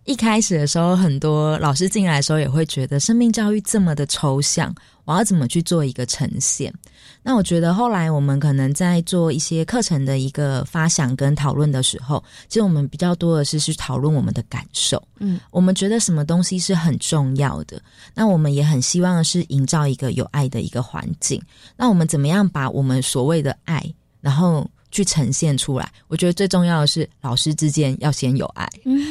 [0.10, 4.74] 一开始的时候，很多老师进来的时候也会觉得生命教育这么的抽象，
[5.06, 6.74] 我要怎么去做一个呈现？
[7.22, 15.00] 那我觉得后来我们可能在做一些课程的一个发想跟讨论的时候，其实我们比较多的是去讨论我们的感受。
[15.20, 17.80] 嗯，我们觉得什么东西是很重要的，
[18.16, 21.40] 那我们也很希望是营造一个有爱的一个环境。
[21.78, 28.68] 那我们怎么样把我们所谓的爱，然后去呈现出来，我觉得最重要的是老师之间要先有爱，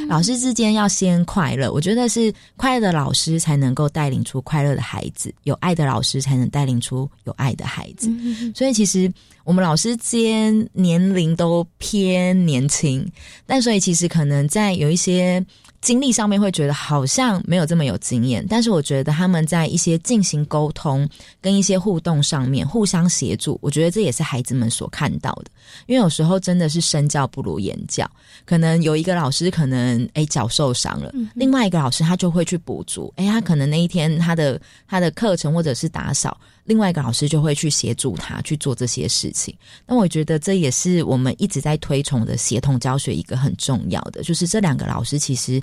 [0.08, 1.72] 老师之间要先快乐。
[1.72, 8.10] 我觉得是快乐的老师才能够带领出快乐的孩子，有爱的老师才能带领出有爱的孩子。
[8.54, 9.12] 所以其实
[9.44, 13.06] 我们老师间年龄都偏年轻，
[13.46, 15.44] 但所以其实可能在有一些。
[15.80, 21.08] 经历上面会觉得好像没有这么有经验，但是我觉得他们在一些进行沟通
[21.40, 25.44] 跟一些互动上面互相协助，我觉得这也是孩子们所看到的。
[25.86, 28.10] 因为有时候真的是身教不如言教，
[28.44, 36.36] 可能有一个老师可能诶脚受伤了，另外一个老师他就会去补足，诶他可能那一天他的他的课程或者是打扫。
[36.68, 39.56] 另外一个老师就会去协助他去做这些事情。
[39.86, 45.60] 那我觉得这也是我们一直在推崇的协同教学一个很重要的，就是这两个老师其实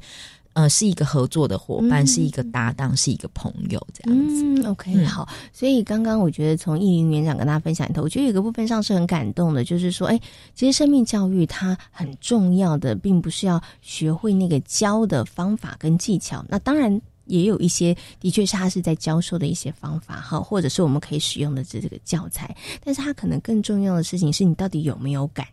[0.54, 4.44] 呃是一个合作的伙伴，是一个搭档，是一个朋友这样子。
[4.44, 5.30] 嗯，OK，好。
[5.54, 10.20] 所以刚刚我觉得从易林园长跟大家分享里头，我觉得有个部分上是很感动的，就是说，哎，
[10.56, 16.44] 其实生命教育它很重要的，并不是要学会那个教的方法跟技巧。
[16.50, 17.00] 那当然。
[17.26, 25.46] 也有一些，的确是他是在教授的一些方法哈，或者是我们可以使用的这这个教材，但是他可能更重要的事情是你到底有没有感。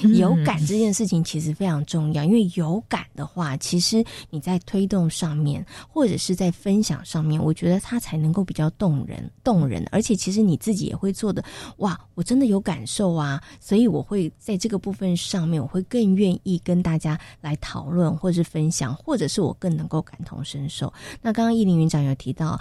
[0.00, 9.86] 有感这件事情其实非常重要，因为有感的话，其实你在推动上面或者是在分享上面，我觉得它才能够比较动人、动人。
[9.92, 11.44] 而且其实你自己也会做的，
[11.78, 20.92] 哇，我真的有感受啊，所以我会在这个部分上面，我会更愿意跟大家来讨论或者是分享，或者是我更能够感同身受。
[21.22, 22.60] 那刚刚易林园长有提到。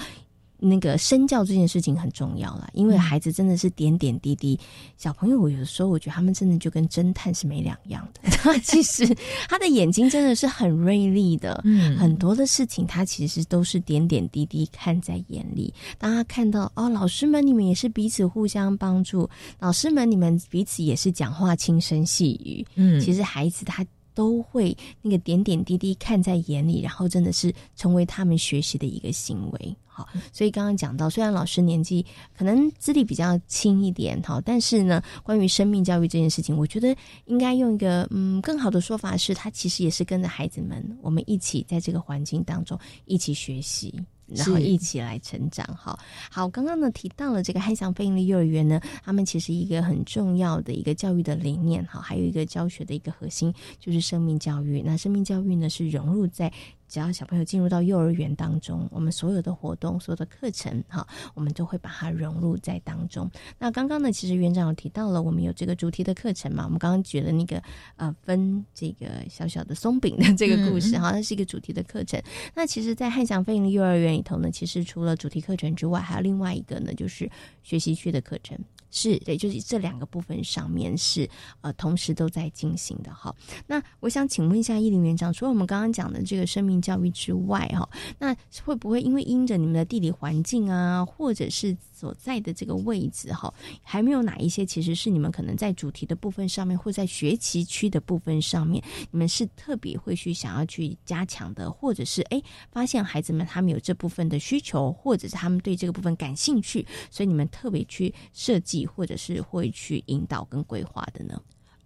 [0.65, 4.57] 那个身教这件事情很重要了，因为孩子真的是点点滴滴。
[4.97, 8.29] 小朋友，我有时候我觉得他们真的就跟侦探是没两样的。
[8.37, 9.05] 他其实
[9.49, 15.73] 他的眼睛真的是很锐利的，嗯，很多的事情他其实都是点点滴滴看在眼里。
[15.97, 29.75] 当他看到哦，老师们你们也是彼此互相帮助，老师们你们彼此也是讲话轻声细语，嗯，其实孩子他都会那个点点滴滴看在眼里，然后真的是成为他们学习的一个行为。
[29.85, 32.03] 好，所以刚刚讲到，虽然老师年纪
[32.35, 36.95] 可能资历比较轻一点，好，但是呢，关于生命教育这件事情，我觉得
[37.25, 43.93] 应该用一个嗯更好的说法是，他其实也是跟着孩子们，我们一起在这个环境当中一起学习。
[44.27, 45.97] 然后一起来成长，哈，
[46.31, 54.81] 好，刚刚呢提到了这个汉翔飞鹰的幼儿园呢，他们其实一个很重要的一个教育的理念，哈，还有一个教学的一个核心就是生命教育。
[54.81, 56.51] 那生命教育呢是融入在
[56.93, 63.27] 只要小朋友进入到幼儿园当中，我们所有的活动、所有的课程，哈，我们都会把它融入在当中。
[63.57, 66.65] 那刚刚呢，其实园长有提到了，我们有这个主题的课程嘛？
[66.65, 67.59] 我们刚刚举了那个
[67.95, 72.21] 呃分这个小小的松饼的这个故事，哈，那是一个主题的课程。
[72.53, 74.13] 那其实，在汉翔飞鹰的幼儿园。
[74.13, 77.27] 里头呢，其实除了主题课程之外，还有另外一个呢，就是
[77.63, 78.55] 学习区的课程。
[78.95, 81.27] 是对，就是这两个部分上面是
[81.61, 83.35] 呃同时都在进行的哈。
[83.65, 87.89] 那我想请问一下，伊林园长，除了我们刚刚讲的这个生命教育之外，哈，
[88.19, 102.43] 那会不会因为因着你们的地理环境啊，或者是所在的这个位置哈，还没有哪一些其实是你们可能在主题的部分上面，或在学习区的部分上面，你们是特别会去想要去加强的，或者是哎
[102.73, 111.41] 发现孩子们他们有这部分的需求，或者是他们对这个部分感兴趣，所以你们特别去设计，或者是会去引导跟规划的呢？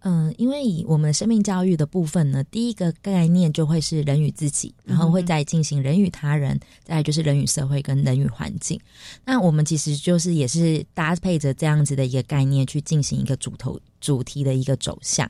[0.10, 8.80] 嗯，因为以我们生命教育的部分呢，第一个概念就会是人与自己，然后会再进行人与他人，再就是人与社会跟人与环境。
[9.26, 15.30] 那我们其实就是也是搭配着这样子的一个概念去进行一个主头主题的一个走向。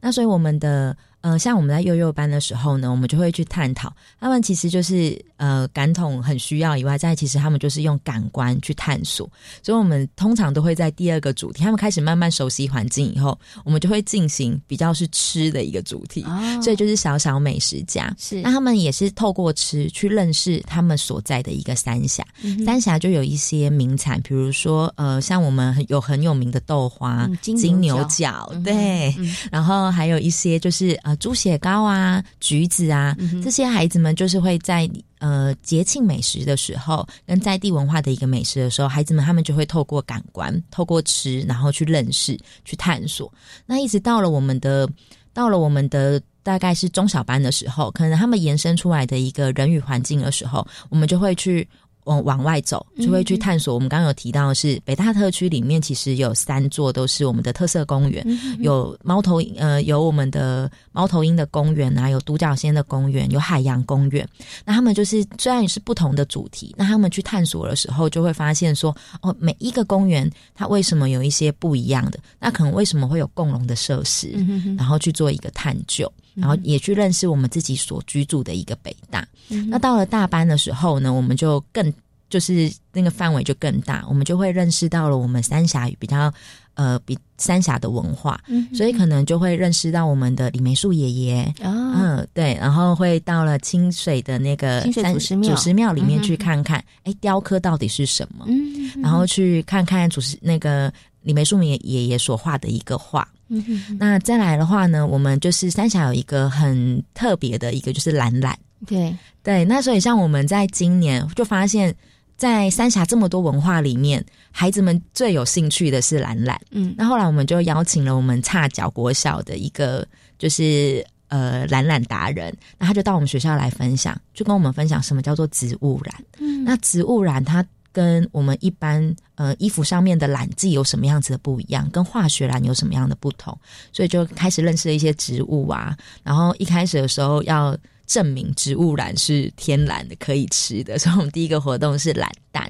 [0.00, 0.96] 那所以我们的。
[1.24, 9.28] 呃，像我们在幼幼班的时候呢，我们就会去探讨，他们其实就是呃感统很需要以外，在其实他们就是用感官去探索，
[9.62, 16.24] 所以我们通常都会在第二个主题，他们开始慢慢熟悉环境以后，我们就会进行比较是吃的一个主题，
[16.62, 18.40] 所以就是小小美食家，是。
[18.42, 22.24] 那他们也是透过吃去认识他们所在的一个三峡，
[22.64, 29.12] 三峡就有一些名产，比如说呃，像我们有很有名的豆花、金牛角，对，
[29.50, 31.12] 然后还有一些就是呃。
[31.24, 34.86] 猪血糕啊，橘子啊，这些孩子们就是会在
[35.24, 43.32] 呃节庆美食的时候，跟在地文化的一个美食的时候，孩子们他们就会透过感官，透过吃，然后去认识、去探索。
[43.64, 44.86] 那一直到了我们的，
[45.32, 51.66] 到了我们的大概是中小班的时候，可能他们延伸出来的一个人与环境的时候，我们就会去。
[52.04, 53.74] 往往外走，就会去探索。
[53.74, 58.24] 我们刚刚有提到的是北大特区里面，其实有三座都是我们的特色公园，
[58.60, 64.26] 有猫头呃有我们的猫头鹰的公园啊，有独角仙的公园，有海洋公园。
[64.64, 72.18] 那他们就是虽然也是不同的主题，那他们去探索的时候，就会发现说，哦，每一个公园它为什么有一些不一样的？
[72.38, 74.32] 那可能为什么会有共融的设施？
[74.76, 76.10] 然后去做一个探究。
[76.34, 79.26] 然后也去认识我们自己所居住的一个北大。
[79.68, 81.92] 那到了大班的时候呢，我们就更
[82.28, 86.32] 就是那个范围就更大，我们就会认识到了我们三峡比较
[86.74, 88.40] 呃比三峡的文化，
[88.74, 91.54] 所以可能就会认识到我们的李梅树爷爷。
[91.60, 94.80] 嗯，对，然后会到了清水的那个
[95.12, 95.54] 祖师庙。
[95.54, 98.44] 祖师庙里面去看看，哎，雕刻到底是什么？
[98.48, 100.92] 嗯，然后去看看祖师那个
[101.24, 103.28] 李梅树明爷爷所画的一个画。
[103.48, 108.58] 嗯哼那再来的话呢，我们就是三峡有一个很特别的一个，就是蓝染。
[108.86, 111.94] 对对，那所以像我们在今年就发现，
[112.36, 116.58] 在三峡这么多文化里面，孩子们最有兴趣的是蓝染。
[116.70, 120.06] 嗯，那后来我们就邀请了我们差角国小的一个，
[120.38, 126.14] 就是呃蓝染达人，那他就到我们学校来分享，就跟我们分享什么叫做植物染。
[126.38, 127.64] 嗯，那植物染它。
[127.94, 131.88] 跟我们一般呃衣服上面的染剂有什么样子的不一样？
[131.90, 133.56] 跟化学染有什么样的不同？
[133.92, 135.96] 所以就开始认识了一些植物啊。
[136.24, 140.98] 然后一开始的时候要证明植物染是天然的，可以吃的。
[141.00, 142.64] 所以我们第一个活动是染蛋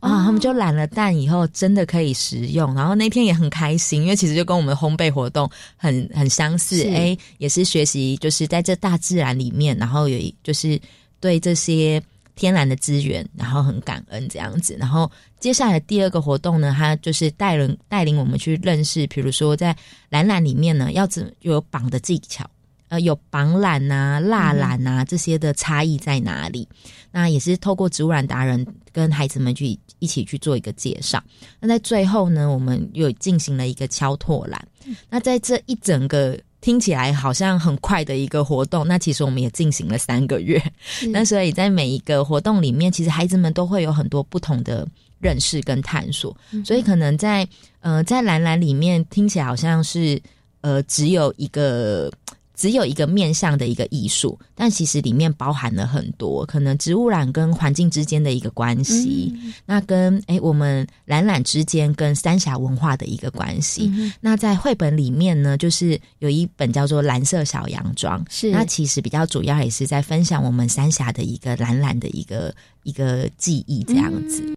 [0.00, 2.74] 啊，他们就染了蛋以后真的可以食用。
[2.74, 6.82] 然后那天也很开心，因为其实就跟我们烘焙活动很很相似。
[6.88, 10.80] 哎，也是学习，就是在这大自然里面，然后有就是
[11.20, 12.02] 对这些。
[12.34, 14.76] 天然的资源，然后很感恩这样子。
[14.78, 19.76] 然后接下来第二个活动呢，它就是带人带领我们去认识，比如说在
[20.08, 22.48] 蓝染里面呢，要怎有绑的技巧，
[22.88, 26.66] 呃，有绑染啊、蜡染啊这些的差异在哪里？
[27.10, 31.22] 那也是透过植物染达人跟孩子们去一起去做一个介绍。
[31.60, 34.68] 那在最后呢，我们又进行了一个敲拓染。
[35.10, 36.38] 那在这一整个。
[36.62, 40.58] 听起来好像很快的一个活动，那其实我们也进行了三个月。
[41.12, 44.88] 那所以在每一个活动里面，其实孩子们都会有很多不同的
[45.20, 46.34] 认识跟探索。
[46.64, 47.46] 所以可能在
[47.80, 50.18] 呃在蓝蓝里面听起来好像是
[50.62, 52.10] 呃只有一个。
[52.54, 59.34] 只有一个面向的一个艺术，但其实里面包含了很多可能植物染跟环境之间的一个关系，
[59.66, 63.90] 那跟哎我们蓝染之间跟三峡文化的一个关系。
[64.20, 74.54] 那在绘本里面呢，就是有一本叫做《蓝色小洋装》，是那其实比较主要也是在分享我们三峡的一个蓝染的一个一个记忆这样子。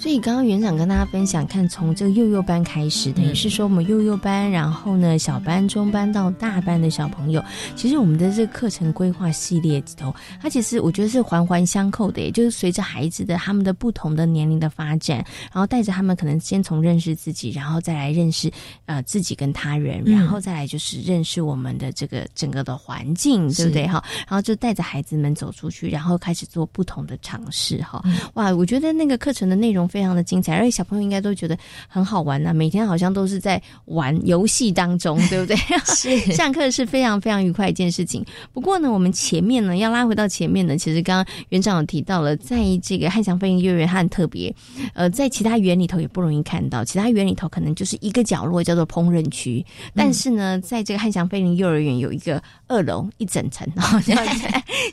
[0.00, 7.44] 所以刚刚园长跟大家分享，看从这个幼幼班开始，等于是说我们幼幼班，然后呢小班、中班到大班的小朋友，
[7.74, 15.16] 其实我们的这个课程规划系列里头，它其实我觉得是环环相扣的，也就是随着孩子的他们的不同的年龄的发展，
[15.52, 18.48] 然后带着他们可能先从认识自己，然后再来认识
[18.86, 24.00] 呃自己跟他人，然后再来就是认识我们的这个整个的环境，对不对哈？
[24.28, 28.00] 然后就带着孩子们走出去，然后开始做不同的尝试哈。
[28.34, 29.87] 哇，我觉得那个课程的内容。
[29.88, 31.54] 非常常的精彩，而且小朋友应该都觉得
[31.86, 35.56] 很好玩呐，每天好像都是在玩游戏当中， 对不对？
[35.94, 38.24] 是 上课是非常非常愉快一件事情。
[38.52, 44.54] 不过呢，我们前面呢要拉回到前面呢，其实刚刚园长有提到了，在这个汉翔飞行幼儿园它很特别，
[44.94, 49.64] 呃，在其他园里头也不容易看到，其他园里头可能就是一个角落叫做烹饪区，
[49.94, 54.16] 但是呢，在这个汉翔飞行幼儿园有一个二楼一整层， 好像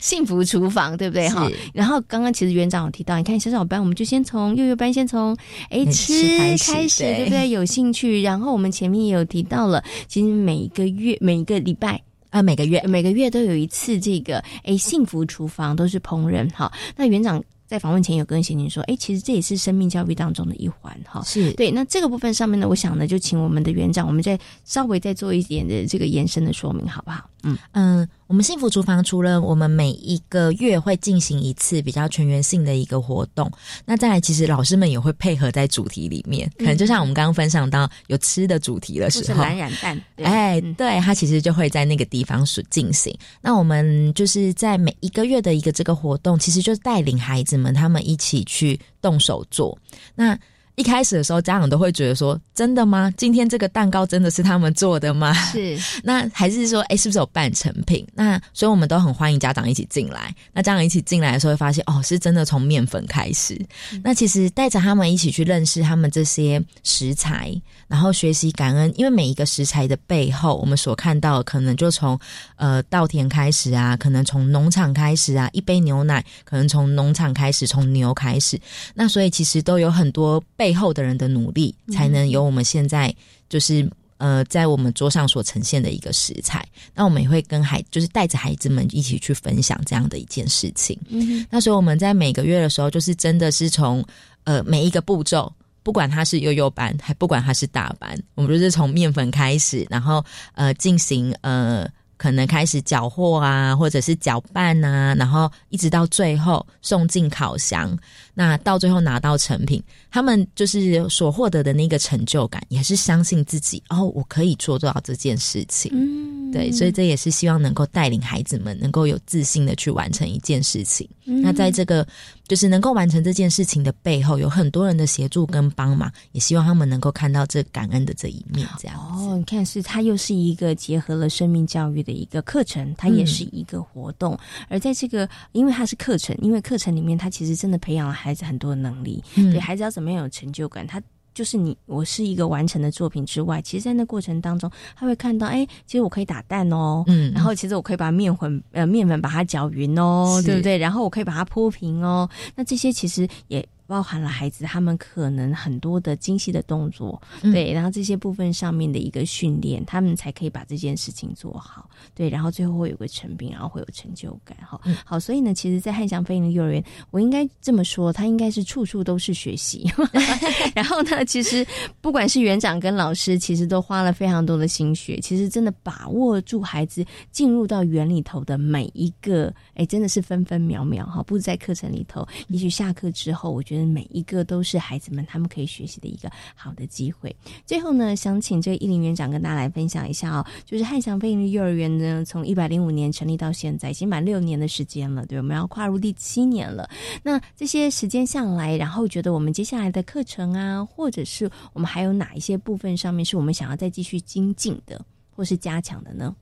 [0.02, 1.30] 幸福厨房，对不对？
[1.30, 1.50] 哈。
[1.74, 5.36] 然后刚刚其实园长有提到，你看小小班，我们就先从幼幼班先从
[5.70, 6.14] 哎吃
[6.58, 7.50] 开始，对不对？
[7.50, 12.02] 有兴趣，然后我们前面也有提到了，其实每一个月每一个礼拜。
[12.32, 16.70] 啊，每个月每个月都有一次这个哎，幸福厨房都是烹饪哈。
[16.98, 21.24] 那园长在访问前有跟贤宁说，哎，其实这也是生命教育当中的一环哈。
[21.24, 21.72] 是对。
[21.72, 27.30] 那这个部分上面呢，我想呢，就请我们的园长，我们再稍微再做一点的这个延伸的说明，好不好？
[27.44, 28.10] 嗯嗯。
[28.28, 33.52] 我们幸福厨房除了我们每一个月会进行一次比较全员性的一个活动，
[33.86, 43.16] 那再来其实老师们也会配合在主题里面，可能就像我们刚刚分享到有吃的主题的时候，蓝染蛋，哎，对，它其实就会在那个地方所进行。
[43.42, 49.78] 那我们就是在每一个月的一个这个活动，其实就带领孩子们他们一起去动手做。
[50.16, 50.38] 那
[50.76, 53.12] 一开始的时候，家长都会觉得说：“真的吗？
[53.18, 55.78] 今天这个蛋糕真的是他们做的吗？”是。
[56.04, 58.06] 那还是说，哎，是不是有半成品？
[58.14, 60.36] 那所以我们都很欢迎家长一起进来。
[60.52, 63.58] 那家长一起进来的时候，会发现哦，是真的从面粉开始。
[64.04, 67.56] 那其实带着他们一起去认识他们这些食材，
[67.88, 72.20] 然后学习感恩，因为每一个食材的背后，我们所看到可能就从
[72.58, 78.60] 呃稻田开始啊，可能从农场开始啊，一杯牛奶可能从农场开始，从牛开始。
[78.94, 80.65] 那所以其实都有很多背。
[80.66, 83.16] 背后的人的努力，才能有我们现在
[83.48, 83.88] 就是
[84.18, 86.68] 呃，在我们桌上所呈现的一个食材。
[86.96, 90.98] 那我们也会跟孩，就是带着孩子们一起去分享这样的一件事情。
[91.10, 94.04] 嗯，那所以我们在每个月的时候，就是真的是从
[94.46, 95.54] 呃每一个步骤，
[95.84, 101.88] 不管它是幼幼班，还不管它是大班，我们就是从面粉开始，然后呃进行呃。
[102.18, 107.98] 可能开始搅和啊，或者是搅拌啊，然后一直到最后送进烤箱，
[108.34, 115.92] 那到最后拿到成品，他们就是所获得的那个成就感，也是相信自己哦，我可以做到这件事情。
[115.94, 121.10] 嗯，对，所以这也是希望能够带领孩子们能够有自信的去完成一件事情。
[121.24, 122.06] 那在这个。
[122.48, 128.68] 就是能够完成这件事情的背后，有很多人的协助跟帮忙，也希望他们能够看到这感恩的这一面。
[128.80, 134.38] 这样哦，你看，是它又是一个结合了生命教育的一个课程，它也是一个活动。
[134.70, 139.24] 而在这个，因为它是课程，因为课程里面，它其实真的培养了孩子很多的能力。
[139.36, 141.02] 对孩子要怎么样有成就感，他。
[141.36, 150.78] 就是你，我是一个完成的作品之外，其实，在那过程当中，他会看到，哎，其实我可以打蛋哦，嗯，然后其实我可以把面粉，呃，面粉把它搅匀哦，对不对？
[150.78, 153.64] 然后我可以把它铺平哦，那这些其实也。
[153.88, 169.88] 包含了孩子他们可能很多的精细的动作，对，然后这些部分上面的一个训练，他们才可以把这件事情做好，对，然后最后会有个成品，然后会有成就感，哈，好，所以呢，其实，在汉翔飞鹰幼儿园，我应该这么说，他应该是处处都是学习，
[170.74, 171.64] 然后呢，其实
[172.02, 183.75] 不管是园长跟老师，其实都花了非常多的心血，其实真的把握住孩子进入到园里头的每一个，哎，真的是分分秒秒，哈，不在课程里头，也许下课之后，我觉得。
[183.84, 187.36] 每一个都是孩子们他们可以学习的一个好的机会。
[187.66, 196.88] 最后呢，想请这个一林园长跟大家来分享一下哦，就是汉翔飞行幼儿园呢，从一百零五年成立到现在，已经满六年的时间了，对，我们要跨入第七年了。
[197.24, 206.36] 那这些时间下来，然后觉得我们接下来的课程啊，或者是我们还有哪一些部分上面是我们想要再继续精进的，或是加强的呢？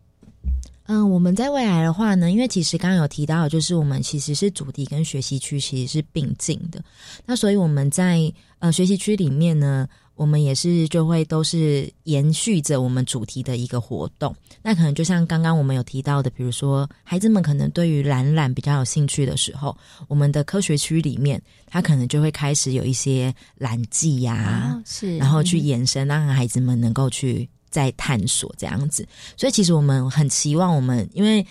[0.85, 6.83] 嗯，我们在未来的话呢，因为其实刚刚有提到，就是我们其实是主题跟学习区其实是并进的，
[7.25, 14.35] 那所以我们在呃学习区里面呢，我们也是就会都是延续着我们主题的一个活动。
[14.61, 19.75] 那可能就像刚刚我们有提到的，比如说孩子们可能对于懒懒比较有兴趣的时候，
[20.09, 27.49] 我们的科学区里面，他可能就会开始有一些染剂呀，是，然后去延伸，让孩子们能够去。
[27.73, 29.03] 在探索这样子，
[29.35, 31.43] 所以其实我们很期望我们，因为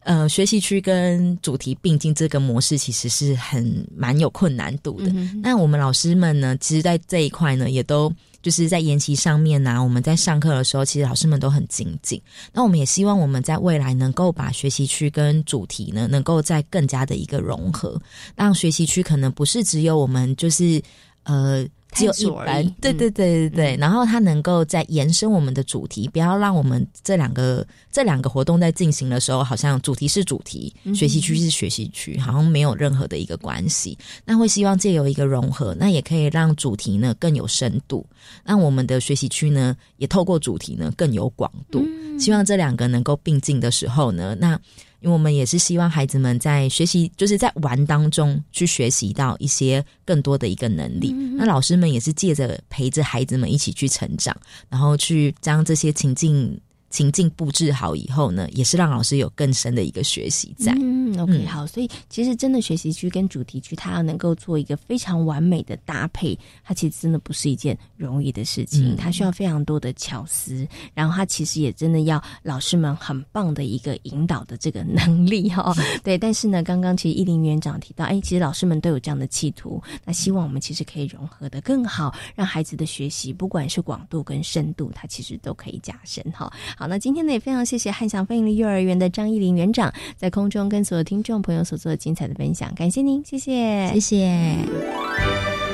[0.00, 5.12] 呃，学习区跟主题并进这个模式其实是很蛮有困难度的。
[5.42, 8.10] 那我们老师们呢，其实，在这一块呢，也都
[8.40, 12.20] 就是在延期上面呢，我们在上课的时候，其实老师们都很精进。
[12.52, 18.00] 那我们也希望我们在未来能够把学习区跟主题呢，能够在更加的一个融合，
[18.34, 20.82] 让学习区可能不是只有我们就是
[21.22, 21.66] 呃。
[21.92, 23.76] 只有一般，对对对对对。
[23.76, 33.96] 然后它能够在延伸我们的主题，不要让我们这两个这两个活动在进行的时候，好像主题是主题，学习区是学习区，好像没有任何的一个关系。
[34.24, 38.06] 那会希望借由一个融合，那也可以让主题呢更有深度，
[38.44, 41.82] 让我们的学习区呢也透过主题呢更有广度。
[42.18, 44.60] 希望这两个能够并进的时候呢，那。
[45.00, 51.12] 因为我们也是希望孩子们在学习，就是在玩当中去学习到一些更多的一个能力。
[51.36, 54.36] 那老师们也是借着陪着孩子们一起去成长，
[54.68, 56.58] 然后去将这些情境。
[56.90, 60.72] 情境布置好以后呢，也是让老师有更深的一个学习在。
[60.80, 75.74] 嗯，OK，好，所以其实真的学习区跟主题区，它要能够做一个非常完美的搭配，它其实真的不是一件容易的事情，它需要非常多的巧思，然后它其实也真的要老师们很棒的一个引导的这个能力哈。
[76.02, 86.52] 对，但是呢，刚刚其实依林园长提到，哎，其实老师们都有这样的企图，那希望我们其实可以融合的更好，让孩子的学习不管是广度跟深度，它其实都可以加深哈。
[86.78, 95.67] 好，那今天呢也非常谢谢汉翔飞鹰幼儿园的张艺林园长在空中跟所有听众朋友所做的精彩的分享，感谢您，谢谢，谢谢。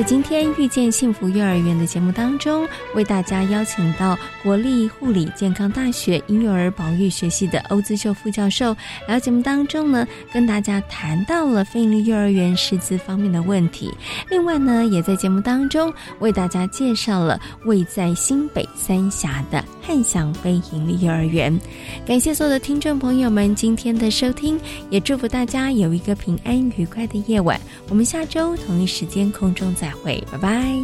[0.00, 8.74] 在今天遇见幸福幼儿园的节目当中，为大家邀请到国立护理健康大学婴幼儿保育学系的欧姿秀副教授
[9.06, 13.92] 来节目当中呢，跟大家谈到了非营利幼儿园师资方面的问题。
[14.30, 21.54] 另外呢，也在节目当中为大家介绍了位在新北三峡的汉翔非营利幼儿园。
[22.06, 27.60] 感谢所有的听众朋友们今天的收听，也祝福大家有一个平安愉快的夜晚。
[27.90, 29.96] 我们下周同一时间空中再。
[30.02, 30.80] 会，拜拜。